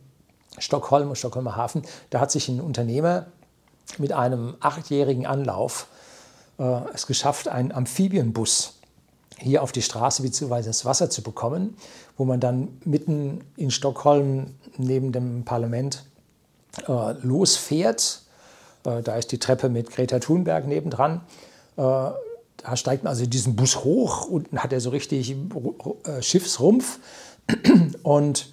Stockholm 0.57 1.09
und 1.09 1.17
Stockholmer 1.17 1.55
Hafen. 1.55 1.83
Da 2.09 2.19
hat 2.19 2.31
sich 2.31 2.49
ein 2.49 2.61
Unternehmer 2.61 3.27
mit 3.97 4.11
einem 4.11 4.55
achtjährigen 4.59 5.25
Anlauf 5.25 5.87
äh, 6.59 6.81
es 6.93 7.07
geschafft, 7.07 7.47
einen 7.47 7.71
Amphibienbus 7.71 8.73
hier 9.39 9.61
auf 9.61 9.71
die 9.71 9.81
Straße 9.81 10.23
bzw. 10.23 10.67
ins 10.67 10.83
Wasser 10.85 11.09
zu 11.09 11.21
bekommen, 11.21 11.77
wo 12.17 12.25
man 12.25 12.39
dann 12.39 12.79
mitten 12.85 13.41
in 13.55 13.69
Stockholm 13.69 14.55
neben 14.77 15.11
dem 15.11 15.45
Parlament 15.45 16.03
äh, 16.87 17.13
losfährt. 17.21 18.23
Äh, 18.83 19.03
da 19.03 19.15
ist 19.15 19.31
die 19.31 19.37
Treppe 19.37 19.69
mit 19.69 19.91
Greta 19.91 20.19
Thunberg 20.19 20.65
nebendran. 20.67 21.21
Da 22.67 22.75
steigt 22.75 23.05
man 23.05 23.11
also 23.11 23.25
diesen 23.25 23.55
Bus 23.55 23.85
hoch. 23.85 24.25
Unten 24.25 24.61
hat 24.61 24.73
er 24.73 24.81
so 24.81 24.89
richtig 24.89 25.31
äh, 25.31 26.21
Schiffsrumpf. 26.21 26.99
Und 28.03 28.51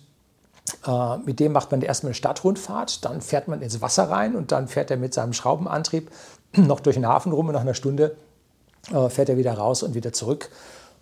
äh, 0.86 1.16
mit 1.18 1.40
dem 1.40 1.50
macht 1.50 1.72
man 1.72 1.82
erstmal 1.82 2.10
eine 2.10 2.14
Stadtrundfahrt. 2.14 3.04
Dann 3.04 3.20
fährt 3.20 3.48
man 3.48 3.60
ins 3.60 3.80
Wasser 3.80 4.08
rein 4.08 4.36
und 4.36 4.52
dann 4.52 4.68
fährt 4.68 4.92
er 4.92 4.98
mit 4.98 5.14
seinem 5.14 5.32
Schraubenantrieb 5.32 6.12
noch 6.56 6.78
durch 6.78 6.94
den 6.94 7.06
Hafen 7.06 7.32
rum. 7.32 7.48
Und 7.48 7.54
nach 7.54 7.62
einer 7.62 7.74
Stunde 7.74 8.16
äh, 8.92 9.08
fährt 9.08 9.28
er 9.30 9.36
wieder 9.36 9.54
raus 9.54 9.82
und 9.82 9.96
wieder 9.96 10.12
zurück 10.12 10.48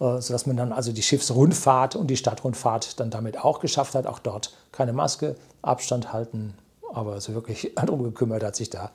äh, 0.00 0.22
sodass 0.22 0.46
man 0.46 0.56
dann 0.56 0.72
also 0.72 0.90
die 0.90 1.02
Schiffsrundfahrt 1.02 1.96
und 1.96 2.06
die 2.06 2.16
Stadtrundfahrt 2.16 2.98
dann 2.98 3.10
damit 3.10 3.36
auch 3.36 3.60
geschafft 3.60 3.94
hat. 3.94 4.06
Auch 4.06 4.20
dort 4.20 4.54
keine 4.72 4.94
Maske, 4.94 5.36
Abstand 5.60 6.14
halten, 6.14 6.54
aber 6.94 7.20
so 7.20 7.34
wirklich 7.34 7.72
darum 7.76 8.04
gekümmert 8.04 8.42
hat 8.42 8.56
sich 8.56 8.70
da 8.70 8.90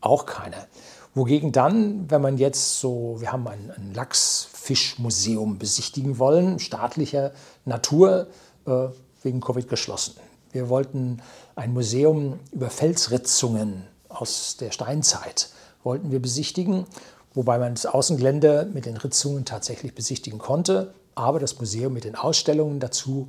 auch 0.00 0.24
keiner. 0.24 0.66
Wogegen 1.14 1.52
dann, 1.52 2.10
wenn 2.10 2.22
man 2.22 2.38
jetzt 2.38 2.80
so, 2.80 3.16
wir 3.18 3.32
haben 3.32 3.46
ein, 3.48 3.72
ein 3.76 3.94
Lachsfischmuseum 3.94 5.58
besichtigen 5.58 6.18
wollen, 6.18 6.58
staatlicher 6.58 7.32
Natur, 7.64 8.28
äh, 8.66 8.88
wegen 9.22 9.40
Covid 9.40 9.68
geschlossen. 9.68 10.14
Wir 10.52 10.68
wollten 10.68 11.20
ein 11.56 11.72
Museum 11.72 12.38
über 12.52 12.70
Felsritzungen 12.70 13.86
aus 14.08 14.56
der 14.58 14.70
Steinzeit 14.70 15.50
wollten 15.82 16.10
wir 16.10 16.20
besichtigen 16.20 16.86
wobei 17.34 17.58
man 17.58 17.74
das 17.74 17.86
Außengelände 17.86 18.68
mit 18.72 18.86
den 18.86 18.96
Ritzungen 18.96 19.44
tatsächlich 19.44 19.94
besichtigen 19.94 20.38
konnte, 20.38 20.94
aber 21.14 21.38
das 21.38 21.58
Museum 21.58 21.92
mit 21.92 22.04
den 22.04 22.16
Ausstellungen 22.16 22.80
dazu 22.80 23.28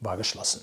war 0.00 0.16
geschlossen. 0.16 0.60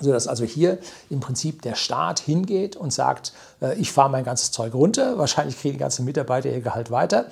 Sodass 0.00 0.26
also 0.26 0.44
hier 0.44 0.78
im 1.10 1.20
Prinzip 1.20 1.62
der 1.62 1.74
Staat 1.74 2.18
hingeht 2.18 2.76
und 2.76 2.92
sagt, 2.92 3.32
äh, 3.60 3.78
ich 3.78 3.92
fahre 3.92 4.10
mein 4.10 4.24
ganzes 4.24 4.50
Zeug 4.50 4.74
runter, 4.74 5.18
wahrscheinlich 5.18 5.58
kriegen 5.58 5.74
die 5.74 5.80
ganzen 5.80 6.04
Mitarbeiter 6.04 6.50
ihr 6.50 6.60
Gehalt 6.60 6.90
weiter 6.90 7.26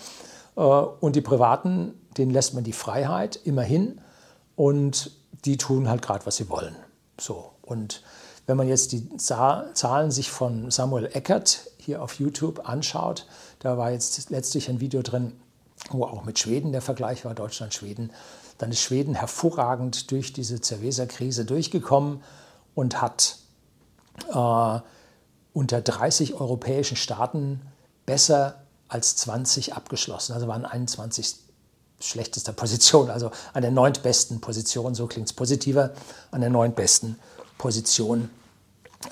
äh, 0.57 0.61
und 0.61 1.17
die 1.17 1.23
Privaten, 1.23 1.95
denen 2.19 2.31
lässt 2.31 2.55
man 2.55 2.65
die 2.65 2.73
Freiheit 2.73 3.41
immerhin 3.45 4.01
und 4.57 5.13
die 5.45 5.57
tun 5.57 5.89
halt 5.89 6.03
gerade, 6.03 6.27
was 6.27 6.37
sie 6.37 6.51
wollen. 6.51 6.77
So. 7.19 7.51
Und 7.63 8.03
wenn 8.47 8.57
man 8.57 8.69
jetzt 8.69 8.93
die 8.93 9.17
Zahlen 9.17 10.11
sich 10.11 10.31
von 10.31 10.71
Samuel 10.71 11.09
Eckert 11.13 11.71
hier 11.79 12.03
auf 12.03 12.19
YouTube 12.19 12.69
anschaut, 12.69 13.27
da 13.61 13.79
war 13.79 13.93
jetzt 13.93 14.31
letztlich 14.31 14.69
ein 14.69 14.81
Video 14.81 15.03
drin, 15.03 15.33
wo 15.91 16.05
auch 16.05 16.25
mit 16.25 16.39
Schweden 16.39 16.73
der 16.73 16.83
Vergleich 16.83 17.25
war, 17.25 17.35
Deutschland-Schweden. 17.35 18.11
Dann 18.59 18.71
ist 18.71 18.81
Schweden 18.81 19.15
hervorragend 19.15 20.11
durch 20.11 20.33
diese 20.33 20.61
Cerveza-Krise 20.61 21.45
durchgekommen 21.45 22.23
und 22.75 23.01
hat 23.01 23.39
äh, 24.29 24.81
unter 25.53 25.81
30 25.81 26.35
europäischen 26.35 26.97
Staaten 26.97 27.61
besser 28.07 28.63
als 28.89 29.17
20 29.17 29.75
abgeschlossen. 29.75 30.33
Also 30.33 30.49
waren 30.49 30.65
21 30.65 31.37
schlechtester 32.01 32.53
Position, 32.53 33.11
also 33.11 33.31
an 33.53 33.63
der 33.63 33.71
neuntbesten 33.71 34.41
Position, 34.41 34.95
so 34.95 35.07
klingt 35.07 35.29
es 35.29 35.33
positiver, 35.35 35.93
an 36.31 36.41
der 36.41 36.51
neuntbesten 36.51 37.19
Position 37.59 38.31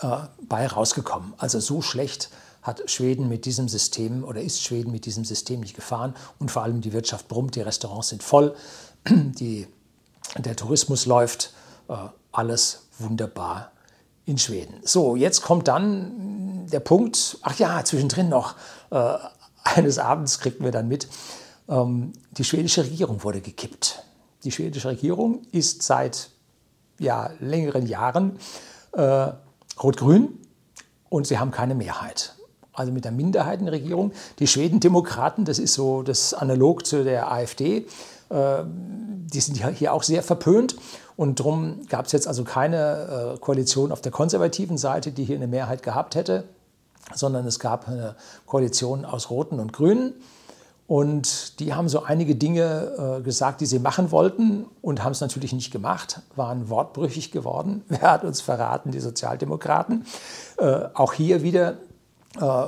äh, 0.00 0.18
bei 0.48 0.66
rausgekommen. 0.66 1.34
Also 1.36 1.60
so 1.60 1.82
schlecht 1.82 2.30
hat 2.62 2.90
Schweden 2.90 3.28
mit 3.28 3.44
diesem 3.44 3.68
System 3.68 4.24
oder 4.24 4.40
ist 4.40 4.62
Schweden 4.62 4.90
mit 4.90 5.06
diesem 5.06 5.24
System 5.24 5.60
nicht 5.60 5.74
gefahren 5.74 6.14
und 6.38 6.50
vor 6.50 6.62
allem 6.62 6.80
die 6.80 6.92
Wirtschaft 6.92 7.28
brummt, 7.28 7.54
die 7.54 7.60
Restaurants 7.60 8.08
sind 8.08 8.22
voll, 8.22 8.54
die, 9.08 9.66
der 10.36 10.56
Tourismus 10.56 11.06
läuft, 11.06 11.52
äh, 11.88 11.94
alles 12.38 12.86
wunderbar 12.98 13.72
in 14.24 14.38
Schweden. 14.38 14.80
So, 14.84 15.16
jetzt 15.16 15.42
kommt 15.42 15.66
dann 15.66 16.66
der 16.68 16.80
Punkt, 16.80 17.38
ach 17.42 17.58
ja, 17.58 17.84
zwischendrin 17.84 18.28
noch, 18.28 18.54
äh, 18.90 19.14
eines 19.64 19.98
Abends 19.98 20.38
kriegten 20.38 20.64
wir 20.64 20.70
dann 20.70 20.86
mit, 20.86 21.08
ähm, 21.68 22.12
die 22.30 22.44
schwedische 22.44 22.84
Regierung 22.84 23.24
wurde 23.24 23.40
gekippt. 23.40 24.04
Die 24.44 24.52
schwedische 24.52 24.88
Regierung 24.88 25.42
ist 25.50 25.82
seit 25.82 26.30
ja, 27.00 27.30
längeren 27.40 27.86
Jahren 27.86 28.38
äh, 28.92 29.32
rot-grün 29.82 30.38
und 31.08 31.26
sie 31.26 31.38
haben 31.38 31.50
keine 31.50 31.74
Mehrheit 31.74 32.34
also 32.78 32.92
mit 32.92 33.04
der 33.04 33.10
Minderheitenregierung. 33.10 34.12
Die 34.38 34.46
Schwedendemokraten, 34.46 35.44
das 35.44 35.58
ist 35.58 35.74
so 35.74 36.02
das 36.02 36.32
analog 36.32 36.86
zu 36.86 37.02
der 37.02 37.32
AfD, 37.32 37.86
die 38.30 39.40
sind 39.40 39.56
hier 39.74 39.92
auch 39.92 40.02
sehr 40.02 40.22
verpönt. 40.22 40.76
Und 41.16 41.40
darum 41.40 41.80
gab 41.88 42.06
es 42.06 42.12
jetzt 42.12 42.28
also 42.28 42.44
keine 42.44 43.34
äh, 43.34 43.38
Koalition 43.38 43.90
auf 43.90 44.00
der 44.00 44.12
konservativen 44.12 44.78
Seite, 44.78 45.10
die 45.10 45.24
hier 45.24 45.36
eine 45.36 45.48
Mehrheit 45.48 45.82
gehabt 45.82 46.14
hätte, 46.14 46.44
sondern 47.14 47.46
es 47.46 47.58
gab 47.58 47.88
eine 47.88 48.14
Koalition 48.46 49.04
aus 49.04 49.30
Roten 49.30 49.58
und 49.58 49.72
Grünen. 49.72 50.14
Und 50.86 51.58
die 51.60 51.74
haben 51.74 51.88
so 51.88 52.04
einige 52.04 52.34
Dinge 52.36 53.18
äh, 53.18 53.22
gesagt, 53.22 53.60
die 53.60 53.66
sie 53.66 53.78
machen 53.78 54.10
wollten 54.10 54.66
und 54.80 55.02
haben 55.02 55.12
es 55.12 55.20
natürlich 55.20 55.52
nicht 55.52 55.70
gemacht, 55.70 56.22
waren 56.36 56.70
wortbrüchig 56.70 57.30
geworden. 57.30 57.84
Wer 57.88 58.02
hat 58.02 58.24
uns 58.24 58.40
verraten? 58.40 58.92
Die 58.92 59.00
Sozialdemokraten. 59.00 60.06
auch 60.94 61.12
hier 61.12 61.42
wieder 61.42 61.78
äh, 62.40 62.66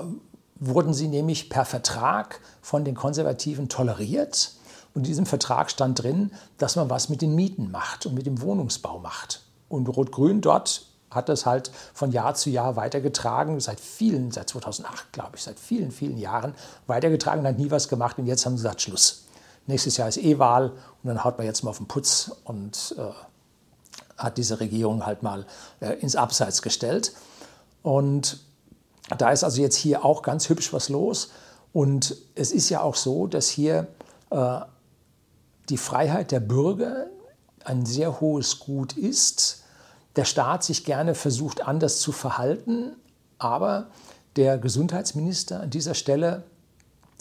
wurden 0.57 0.93
sie 0.93 1.09
nämlich 1.09 1.49
per 1.49 1.65
Vertrag 1.65 2.41
von 2.61 2.85
den 2.85 2.95
Konservativen 2.95 3.69
toleriert. 3.69 4.53
Und 4.95 5.03
in 5.03 5.05
diesem 5.05 5.27
Vertrag 5.27 5.71
stand 5.71 6.03
drin, 6.03 6.33
dass 6.59 6.77
man 6.77 6.91
was 6.91 7.09
mit 7.09 7.23
den 7.23 7.35
Mieten 7.35 7.71
macht 7.71 8.07
und 8.07 8.15
mit 8.15 8.27
dem 8.27 8.41
Wohnungsbau 8.41 8.99
macht. 8.99 9.43
Und 9.69 9.89
Rot-Grün 9.89 10.41
dort 10.41 10.87
hat 11.11 11.29
das 11.29 11.47
halt 11.47 11.71
von 11.93 12.13
Jahr 12.13 12.35
zu 12.35 12.51
Jahr 12.51 12.77
weitergetragen, 12.77 13.59
seit 13.61 13.81
vielen, 13.81 14.31
seit 14.31 14.49
2008 14.49 15.13
glaube 15.13 15.33
ich, 15.37 15.43
seit 15.43 15.59
vielen, 15.59 15.91
vielen 15.91 16.19
Jahren 16.19 16.55
weitergetragen, 16.87 17.47
hat 17.47 17.59
nie 17.59 17.71
was 17.71 17.89
gemacht 17.89 18.19
und 18.19 18.27
jetzt 18.27 18.47
haben 18.47 18.57
sie 18.57 18.63
gesagt, 18.63 18.83
Schluss. 18.83 19.25
Nächstes 19.67 19.97
Jahr 19.97 20.09
ist 20.09 20.19
E-Wahl 20.19 20.71
und 20.71 21.09
dann 21.09 21.23
haut 21.23 21.37
man 21.39 21.47
jetzt 21.47 21.63
mal 21.63 21.71
auf 21.71 21.79
den 21.79 21.87
Putz 21.87 22.33
und 22.45 22.95
äh, 22.99 23.03
hat 24.17 24.39
diese 24.39 24.61
Regierung 24.61 25.07
halt 25.07 25.23
mal 25.23 25.47
äh, 25.81 25.95
ins 25.95 26.17
Abseits 26.17 26.63
gestellt. 26.63 27.13
Und 27.83 28.41
da 29.17 29.31
ist 29.31 29.45
also 29.45 29.61
jetzt 29.61 29.77
hier 29.77 30.05
auch 30.05 30.23
ganz 30.23 30.49
hübsch 30.49 30.73
was 30.73 30.89
los. 30.89 31.31
Und 31.73 32.17
es 32.35 32.53
ist 32.53 32.69
ja 32.69 32.81
auch 32.81 32.95
so, 32.95 33.27
dass 33.27 33.49
hier 33.49 33.87
äh, 34.31 34.61
die 35.71 35.77
Freiheit 35.77 36.33
der 36.33 36.41
Bürger 36.41 37.07
ein 37.65 37.87
sehr 37.87 38.21
hohes 38.21 38.59
Gut 38.59 38.97
ist. 38.97 39.65
Der 40.17 40.25
Staat 40.25 40.65
sich 40.65 40.85
gerne 40.85 41.15
versucht, 41.15 41.67
anders 41.67 42.01
zu 42.01 42.13
verhalten, 42.13 42.97
aber 43.39 43.91
der 44.37 44.59
Gesundheitsminister 44.59 45.61
an 45.61 45.71
dieser 45.71 45.95
Stelle 45.95 46.45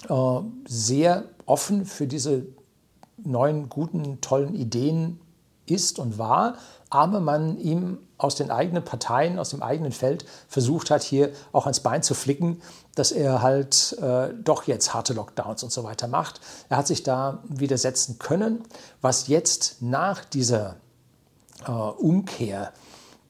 äh, 0.08 0.40
sehr 0.68 1.26
offen 1.46 1.86
für 1.86 2.08
diese 2.08 2.46
neuen, 3.18 3.70
guten, 3.70 4.22
tollen 4.22 4.56
Ideen 4.56 5.20
ist 5.66 6.00
und 6.00 6.18
war, 6.18 6.56
aber 6.90 7.20
man 7.20 7.58
ihm 7.58 8.00
aus 8.18 8.36
den 8.36 8.52
eigenen 8.52 8.84
Parteien, 8.84 9.40
aus 9.40 9.50
dem 9.52 9.62
eigenen 9.62 9.92
Feld 9.92 10.26
versucht 10.48 10.90
hat, 10.90 11.04
hier 11.04 11.32
auch 11.52 11.66
ans 11.66 11.82
Bein 11.82 12.02
zu 12.02 12.14
flicken, 12.14 12.62
dass 13.00 13.12
er 13.14 13.42
halt 13.42 13.98
äh, 14.02 14.34
doch 14.44 14.64
jetzt 14.64 14.94
harte 14.94 15.14
Lockdowns 15.14 15.64
und 15.64 15.72
so 15.72 15.86
weiter 15.86 16.08
macht. 16.08 16.42
Er 16.68 16.78
hat 16.78 16.88
sich 16.88 17.02
da 17.02 17.42
widersetzen 17.48 18.20
können. 18.20 18.64
Was 19.02 19.28
jetzt 19.28 19.82
nach 19.82 20.26
dieser 20.26 20.76
äh, 21.66 21.72
Umkehr 21.72 22.74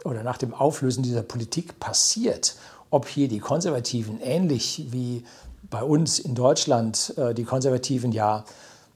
oder 0.03 0.23
nach 0.23 0.37
dem 0.37 0.55
Auflösen 0.55 1.03
dieser 1.03 1.21
Politik 1.21 1.79
passiert, 1.79 2.55
ob 2.89 3.07
hier 3.07 3.27
die 3.27 3.39
Konservativen 3.39 4.19
ähnlich 4.19 4.87
wie 4.89 5.23
bei 5.69 5.83
uns 5.83 6.17
in 6.17 6.33
Deutschland 6.33 7.13
äh, 7.17 7.35
die 7.35 7.43
Konservativen 7.43 8.11
ja 8.11 8.45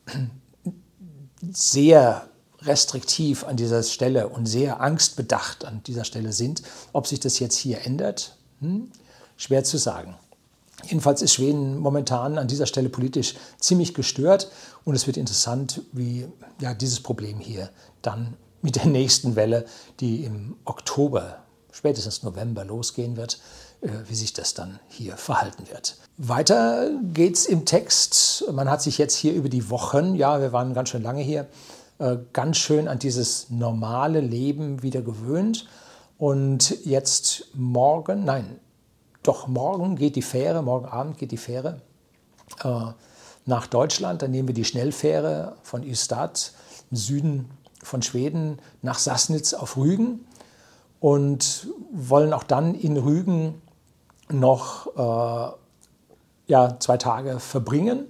sehr 1.51 2.27
restriktiv 2.63 3.43
an 3.43 3.57
dieser 3.57 3.83
Stelle 3.83 4.27
und 4.29 4.47
sehr 4.47 4.81
angstbedacht 4.81 5.65
an 5.65 5.83
dieser 5.83 6.03
Stelle 6.03 6.33
sind. 6.33 6.63
Ob 6.93 7.05
sich 7.05 7.19
das 7.19 7.37
jetzt 7.37 7.57
hier 7.57 7.85
ändert, 7.85 8.37
hm? 8.59 8.91
schwer 9.37 9.63
zu 9.63 9.77
sagen. 9.77 10.15
Jedenfalls 10.85 11.21
ist 11.21 11.33
Schweden 11.33 11.77
momentan 11.79 12.37
an 12.37 12.47
dieser 12.47 12.65
Stelle 12.65 12.89
politisch 12.89 13.35
ziemlich 13.59 13.93
gestört 13.93 14.51
und 14.83 14.95
es 14.95 15.07
wird 15.07 15.17
interessant, 15.17 15.81
wie 15.91 16.27
ja, 16.59 16.73
dieses 16.73 16.99
Problem 16.99 17.39
hier 17.39 17.69
dann 18.01 18.35
mit 18.61 18.75
der 18.75 18.85
nächsten 18.85 19.35
Welle, 19.35 19.65
die 19.99 20.23
im 20.23 20.55
Oktober, 20.65 21.43
spätestens 21.71 22.23
November 22.23 22.63
losgehen 22.63 23.17
wird, 23.17 23.39
äh, 23.81 23.89
wie 24.07 24.15
sich 24.15 24.33
das 24.33 24.53
dann 24.53 24.79
hier 24.87 25.17
verhalten 25.17 25.69
wird. 25.69 25.97
Weiter 26.17 26.91
geht's 27.13 27.45
im 27.45 27.65
Text. 27.65 28.45
Man 28.51 28.69
hat 28.69 28.81
sich 28.81 28.97
jetzt 28.97 29.15
hier 29.15 29.33
über 29.33 29.49
die 29.49 29.69
Wochen, 29.69 30.15
ja, 30.15 30.39
wir 30.39 30.53
waren 30.53 30.73
ganz 30.73 30.89
schön 30.89 31.03
lange 31.03 31.21
hier, 31.21 31.47
äh, 31.99 32.17
ganz 32.31 32.57
schön 32.57 32.87
an 32.87 32.99
dieses 32.99 33.49
normale 33.49 34.21
Leben 34.21 34.83
wieder 34.83 35.01
gewöhnt. 35.01 35.67
Und 36.17 36.85
jetzt 36.85 37.47
morgen, 37.53 38.23
nein, 38.23 38.59
doch 39.23 39.47
morgen 39.47 39.95
geht 39.95 40.15
die 40.15 40.21
Fähre, 40.21 40.61
morgen 40.61 40.85
Abend 40.85 41.17
geht 41.17 41.31
die 41.31 41.37
Fähre 41.37 41.81
äh, 42.63 42.91
nach 43.45 43.67
Deutschland. 43.67 44.21
Dann 44.21 44.31
nehmen 44.31 44.47
wir 44.47 44.55
die 44.55 44.65
Schnellfähre 44.65 45.55
von 45.63 45.83
Ystad 45.83 46.53
im 46.91 46.97
Süden 46.97 47.49
von 47.81 48.01
Schweden 48.01 48.59
nach 48.81 48.99
Sassnitz 48.99 49.53
auf 49.53 49.77
Rügen 49.77 50.25
und 50.99 51.67
wollen 51.91 52.33
auch 52.33 52.43
dann 52.43 52.75
in 52.75 52.97
Rügen 52.97 53.61
noch 54.29 54.87
äh, 54.95 55.53
ja, 56.47 56.79
zwei 56.79 56.97
Tage 56.97 57.39
verbringen. 57.39 58.05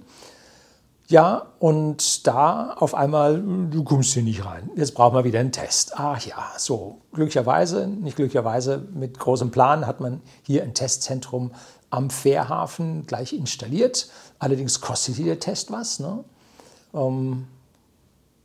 Ja, 1.14 1.52
und 1.60 2.26
da 2.26 2.72
auf 2.72 2.92
einmal, 2.92 3.40
du 3.40 3.84
kommst 3.84 4.14
hier 4.14 4.24
nicht 4.24 4.44
rein. 4.44 4.68
Jetzt 4.74 4.96
brauchen 4.96 5.14
wir 5.14 5.22
wieder 5.22 5.38
einen 5.38 5.52
Test. 5.52 5.92
Ach 5.94 6.20
ja, 6.26 6.50
so. 6.58 7.02
Glücklicherweise, 7.12 7.86
nicht 7.86 8.16
glücklicherweise, 8.16 8.84
mit 8.92 9.20
großem 9.20 9.52
Plan 9.52 9.86
hat 9.86 10.00
man 10.00 10.22
hier 10.42 10.64
ein 10.64 10.74
Testzentrum 10.74 11.52
am 11.88 12.10
Fährhafen 12.10 13.06
gleich 13.06 13.32
installiert. 13.32 14.10
Allerdings 14.40 14.80
kostet 14.80 15.18
der 15.18 15.38
Test 15.38 15.70
was. 15.70 16.00
Ne? 16.00 16.24
Um, 16.90 17.46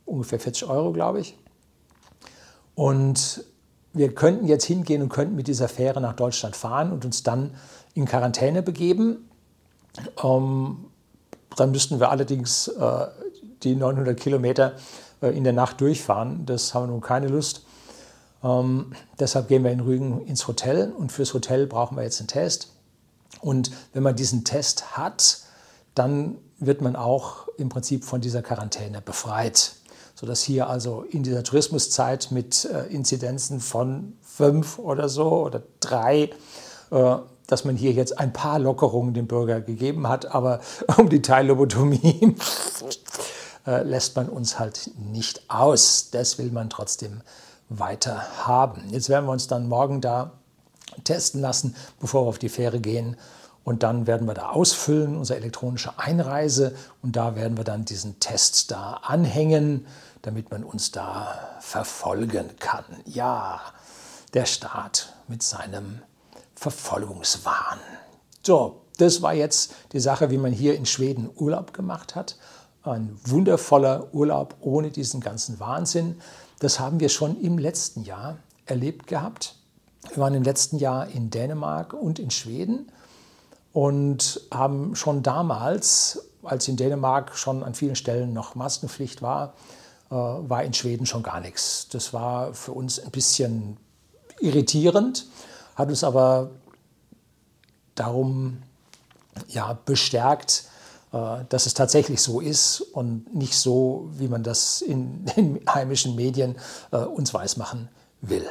ungefähr 0.04 0.38
40 0.38 0.68
Euro, 0.68 0.92
glaube 0.92 1.18
ich. 1.18 1.36
Und 2.76 3.46
wir 3.92 4.14
könnten 4.14 4.46
jetzt 4.46 4.66
hingehen 4.66 5.02
und 5.02 5.08
könnten 5.08 5.34
mit 5.34 5.48
dieser 5.48 5.66
Fähre 5.66 6.00
nach 6.00 6.14
Deutschland 6.14 6.54
fahren 6.54 6.92
und 6.92 7.04
uns 7.04 7.24
dann 7.24 7.52
in 7.94 8.04
Quarantäne 8.04 8.62
begeben. 8.62 9.28
Ähm, 10.22 10.89
dann 11.56 11.70
müssten 11.70 12.00
wir 12.00 12.10
allerdings 12.10 12.68
äh, 12.68 13.06
die 13.62 13.76
900 13.76 14.18
Kilometer 14.18 14.74
äh, 15.22 15.28
in 15.28 15.44
der 15.44 15.52
Nacht 15.52 15.80
durchfahren. 15.80 16.46
Das 16.46 16.74
haben 16.74 16.84
wir 16.84 16.92
nun 16.92 17.00
keine 17.00 17.28
Lust. 17.28 17.64
Ähm, 18.42 18.92
deshalb 19.18 19.48
gehen 19.48 19.64
wir 19.64 19.70
in 19.70 19.80
Rügen 19.80 20.24
ins 20.26 20.48
Hotel 20.48 20.92
und 20.96 21.12
fürs 21.12 21.34
Hotel 21.34 21.66
brauchen 21.66 21.96
wir 21.96 22.04
jetzt 22.04 22.20
einen 22.20 22.28
Test. 22.28 22.72
Und 23.40 23.70
wenn 23.92 24.02
man 24.02 24.16
diesen 24.16 24.44
Test 24.44 24.96
hat, 24.96 25.40
dann 25.94 26.38
wird 26.58 26.80
man 26.80 26.96
auch 26.96 27.48
im 27.56 27.68
Prinzip 27.68 28.04
von 28.04 28.20
dieser 28.20 28.42
Quarantäne 28.42 29.00
befreit. 29.00 29.72
Sodass 30.14 30.42
hier 30.42 30.68
also 30.68 31.02
in 31.02 31.22
dieser 31.22 31.42
Tourismuszeit 31.42 32.30
mit 32.30 32.66
äh, 32.66 32.86
Inzidenzen 32.86 33.60
von 33.60 34.14
fünf 34.22 34.78
oder 34.78 35.08
so 35.08 35.44
oder 35.44 35.62
drei 35.80 36.30
äh, 36.90 37.16
dass 37.50 37.64
man 37.64 37.76
hier 37.76 37.92
jetzt 37.92 38.18
ein 38.18 38.32
paar 38.32 38.58
Lockerungen 38.58 39.12
dem 39.12 39.26
Bürger 39.26 39.60
gegeben 39.60 40.08
hat, 40.08 40.26
aber 40.26 40.60
um 40.96 41.08
die 41.08 41.22
Teillobotomie 41.22 42.36
äh, 43.66 43.82
lässt 43.82 44.16
man 44.16 44.28
uns 44.28 44.58
halt 44.58 44.90
nicht 44.98 45.42
aus. 45.50 46.10
Das 46.10 46.38
will 46.38 46.50
man 46.50 46.70
trotzdem 46.70 47.22
weiter 47.68 48.24
haben. 48.46 48.82
Jetzt 48.90 49.08
werden 49.08 49.26
wir 49.26 49.32
uns 49.32 49.46
dann 49.46 49.68
morgen 49.68 50.00
da 50.00 50.32
testen 51.04 51.40
lassen, 51.40 51.76
bevor 52.00 52.24
wir 52.24 52.28
auf 52.28 52.38
die 52.38 52.48
Fähre 52.48 52.80
gehen. 52.80 53.16
Und 53.62 53.82
dann 53.82 54.06
werden 54.06 54.26
wir 54.26 54.34
da 54.34 54.50
ausfüllen, 54.50 55.16
unsere 55.16 55.38
elektronische 55.38 55.98
Einreise. 55.98 56.74
Und 57.02 57.16
da 57.16 57.36
werden 57.36 57.56
wir 57.56 57.64
dann 57.64 57.84
diesen 57.84 58.18
Test 58.18 58.70
da 58.70 59.00
anhängen, 59.02 59.86
damit 60.22 60.50
man 60.50 60.64
uns 60.64 60.90
da 60.90 61.38
verfolgen 61.60 62.50
kann. 62.58 62.84
Ja, 63.04 63.60
der 64.34 64.46
Staat 64.46 65.14
mit 65.28 65.42
seinem 65.42 66.00
Verfolgungswahn. 66.60 67.78
So, 68.42 68.82
das 68.98 69.22
war 69.22 69.32
jetzt 69.32 69.72
die 69.94 69.98
Sache, 69.98 70.30
wie 70.30 70.36
man 70.36 70.52
hier 70.52 70.74
in 70.74 70.84
Schweden 70.84 71.30
Urlaub 71.34 71.72
gemacht 71.72 72.14
hat. 72.14 72.36
Ein 72.82 73.18
wundervoller 73.24 74.12
Urlaub 74.12 74.56
ohne 74.60 74.90
diesen 74.90 75.22
ganzen 75.22 75.58
Wahnsinn. 75.58 76.20
Das 76.58 76.78
haben 76.78 77.00
wir 77.00 77.08
schon 77.08 77.40
im 77.40 77.56
letzten 77.56 78.02
Jahr 78.02 78.36
erlebt 78.66 79.06
gehabt. 79.06 79.54
Wir 80.10 80.18
waren 80.18 80.34
im 80.34 80.42
letzten 80.42 80.76
Jahr 80.76 81.08
in 81.08 81.30
Dänemark 81.30 81.94
und 81.94 82.18
in 82.18 82.30
Schweden 82.30 82.92
und 83.72 84.42
haben 84.52 84.94
schon 84.96 85.22
damals, 85.22 86.28
als 86.42 86.68
in 86.68 86.76
Dänemark 86.76 87.38
schon 87.38 87.62
an 87.62 87.72
vielen 87.72 87.96
Stellen 87.96 88.34
noch 88.34 88.54
Maskenpflicht 88.54 89.22
war, 89.22 89.54
äh, 90.10 90.14
war 90.14 90.62
in 90.62 90.74
Schweden 90.74 91.06
schon 91.06 91.22
gar 91.22 91.40
nichts. 91.40 91.88
Das 91.88 92.12
war 92.12 92.52
für 92.52 92.72
uns 92.72 93.00
ein 93.00 93.10
bisschen 93.10 93.78
irritierend 94.40 95.26
hat 95.76 95.88
uns 95.88 96.04
aber 96.04 96.50
darum 97.94 98.62
ja, 99.48 99.78
bestärkt, 99.84 100.64
äh, 101.12 101.44
dass 101.48 101.66
es 101.66 101.74
tatsächlich 101.74 102.20
so 102.22 102.40
ist 102.40 102.80
und 102.80 103.34
nicht 103.34 103.56
so, 103.56 104.08
wie 104.12 104.28
man 104.28 104.42
das 104.42 104.80
in 104.80 105.24
den 105.36 105.60
heimischen 105.68 106.16
Medien 106.16 106.56
äh, 106.92 106.98
uns 106.98 107.34
weismachen 107.34 107.88
will. 108.20 108.46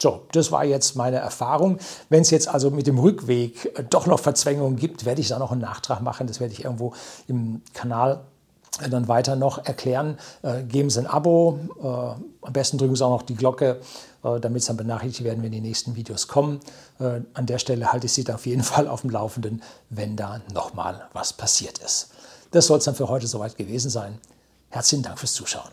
So, 0.00 0.26
das 0.30 0.52
war 0.52 0.64
jetzt 0.64 0.94
meine 0.94 1.16
Erfahrung. 1.16 1.78
Wenn 2.08 2.22
es 2.22 2.30
jetzt 2.30 2.46
also 2.46 2.70
mit 2.70 2.86
dem 2.86 2.98
Rückweg 2.98 3.76
äh, 3.76 3.84
doch 3.84 4.06
noch 4.06 4.20
Verzwängungen 4.20 4.76
gibt, 4.76 5.04
werde 5.04 5.20
ich 5.20 5.28
da 5.28 5.38
noch 5.38 5.52
einen 5.52 5.60
Nachtrag 5.60 6.02
machen. 6.02 6.26
Das 6.26 6.40
werde 6.40 6.52
ich 6.52 6.64
irgendwo 6.64 6.94
im 7.26 7.62
Kanal 7.74 8.24
dann 8.90 9.08
weiter 9.08 9.36
noch 9.36 9.64
erklären. 9.64 10.18
Äh, 10.42 10.62
geben 10.62 10.90
Sie 10.90 11.00
ein 11.00 11.06
Abo, 11.06 11.58
äh, 11.80 11.86
am 11.86 12.52
besten 12.52 12.78
drücken 12.78 12.96
Sie 12.96 13.04
auch 13.04 13.10
noch 13.10 13.22
die 13.22 13.34
Glocke, 13.34 13.80
äh, 14.24 14.40
damit 14.40 14.62
Sie 14.62 14.68
dann 14.68 14.76
benachrichtigt 14.76 15.24
werden, 15.24 15.42
wenn 15.42 15.52
die 15.52 15.60
nächsten 15.60 15.96
Videos 15.96 16.28
kommen. 16.28 16.60
Äh, 17.00 17.20
an 17.34 17.46
der 17.46 17.58
Stelle 17.58 17.92
halte 17.92 18.06
ich 18.06 18.12
Sie 18.12 18.24
da 18.24 18.34
auf 18.34 18.46
jeden 18.46 18.62
Fall 18.64 18.88
auf 18.88 19.02
dem 19.02 19.10
Laufenden, 19.10 19.62
wenn 19.90 20.16
da 20.16 20.40
nochmal 20.52 21.08
was 21.12 21.32
passiert 21.32 21.78
ist. 21.78 22.10
Das 22.50 22.66
soll 22.66 22.78
es 22.78 22.84
dann 22.84 22.94
für 22.94 23.08
heute 23.08 23.26
soweit 23.26 23.56
gewesen 23.56 23.90
sein. 23.90 24.18
Herzlichen 24.70 25.02
Dank 25.02 25.18
fürs 25.18 25.32
Zuschauen. 25.32 25.68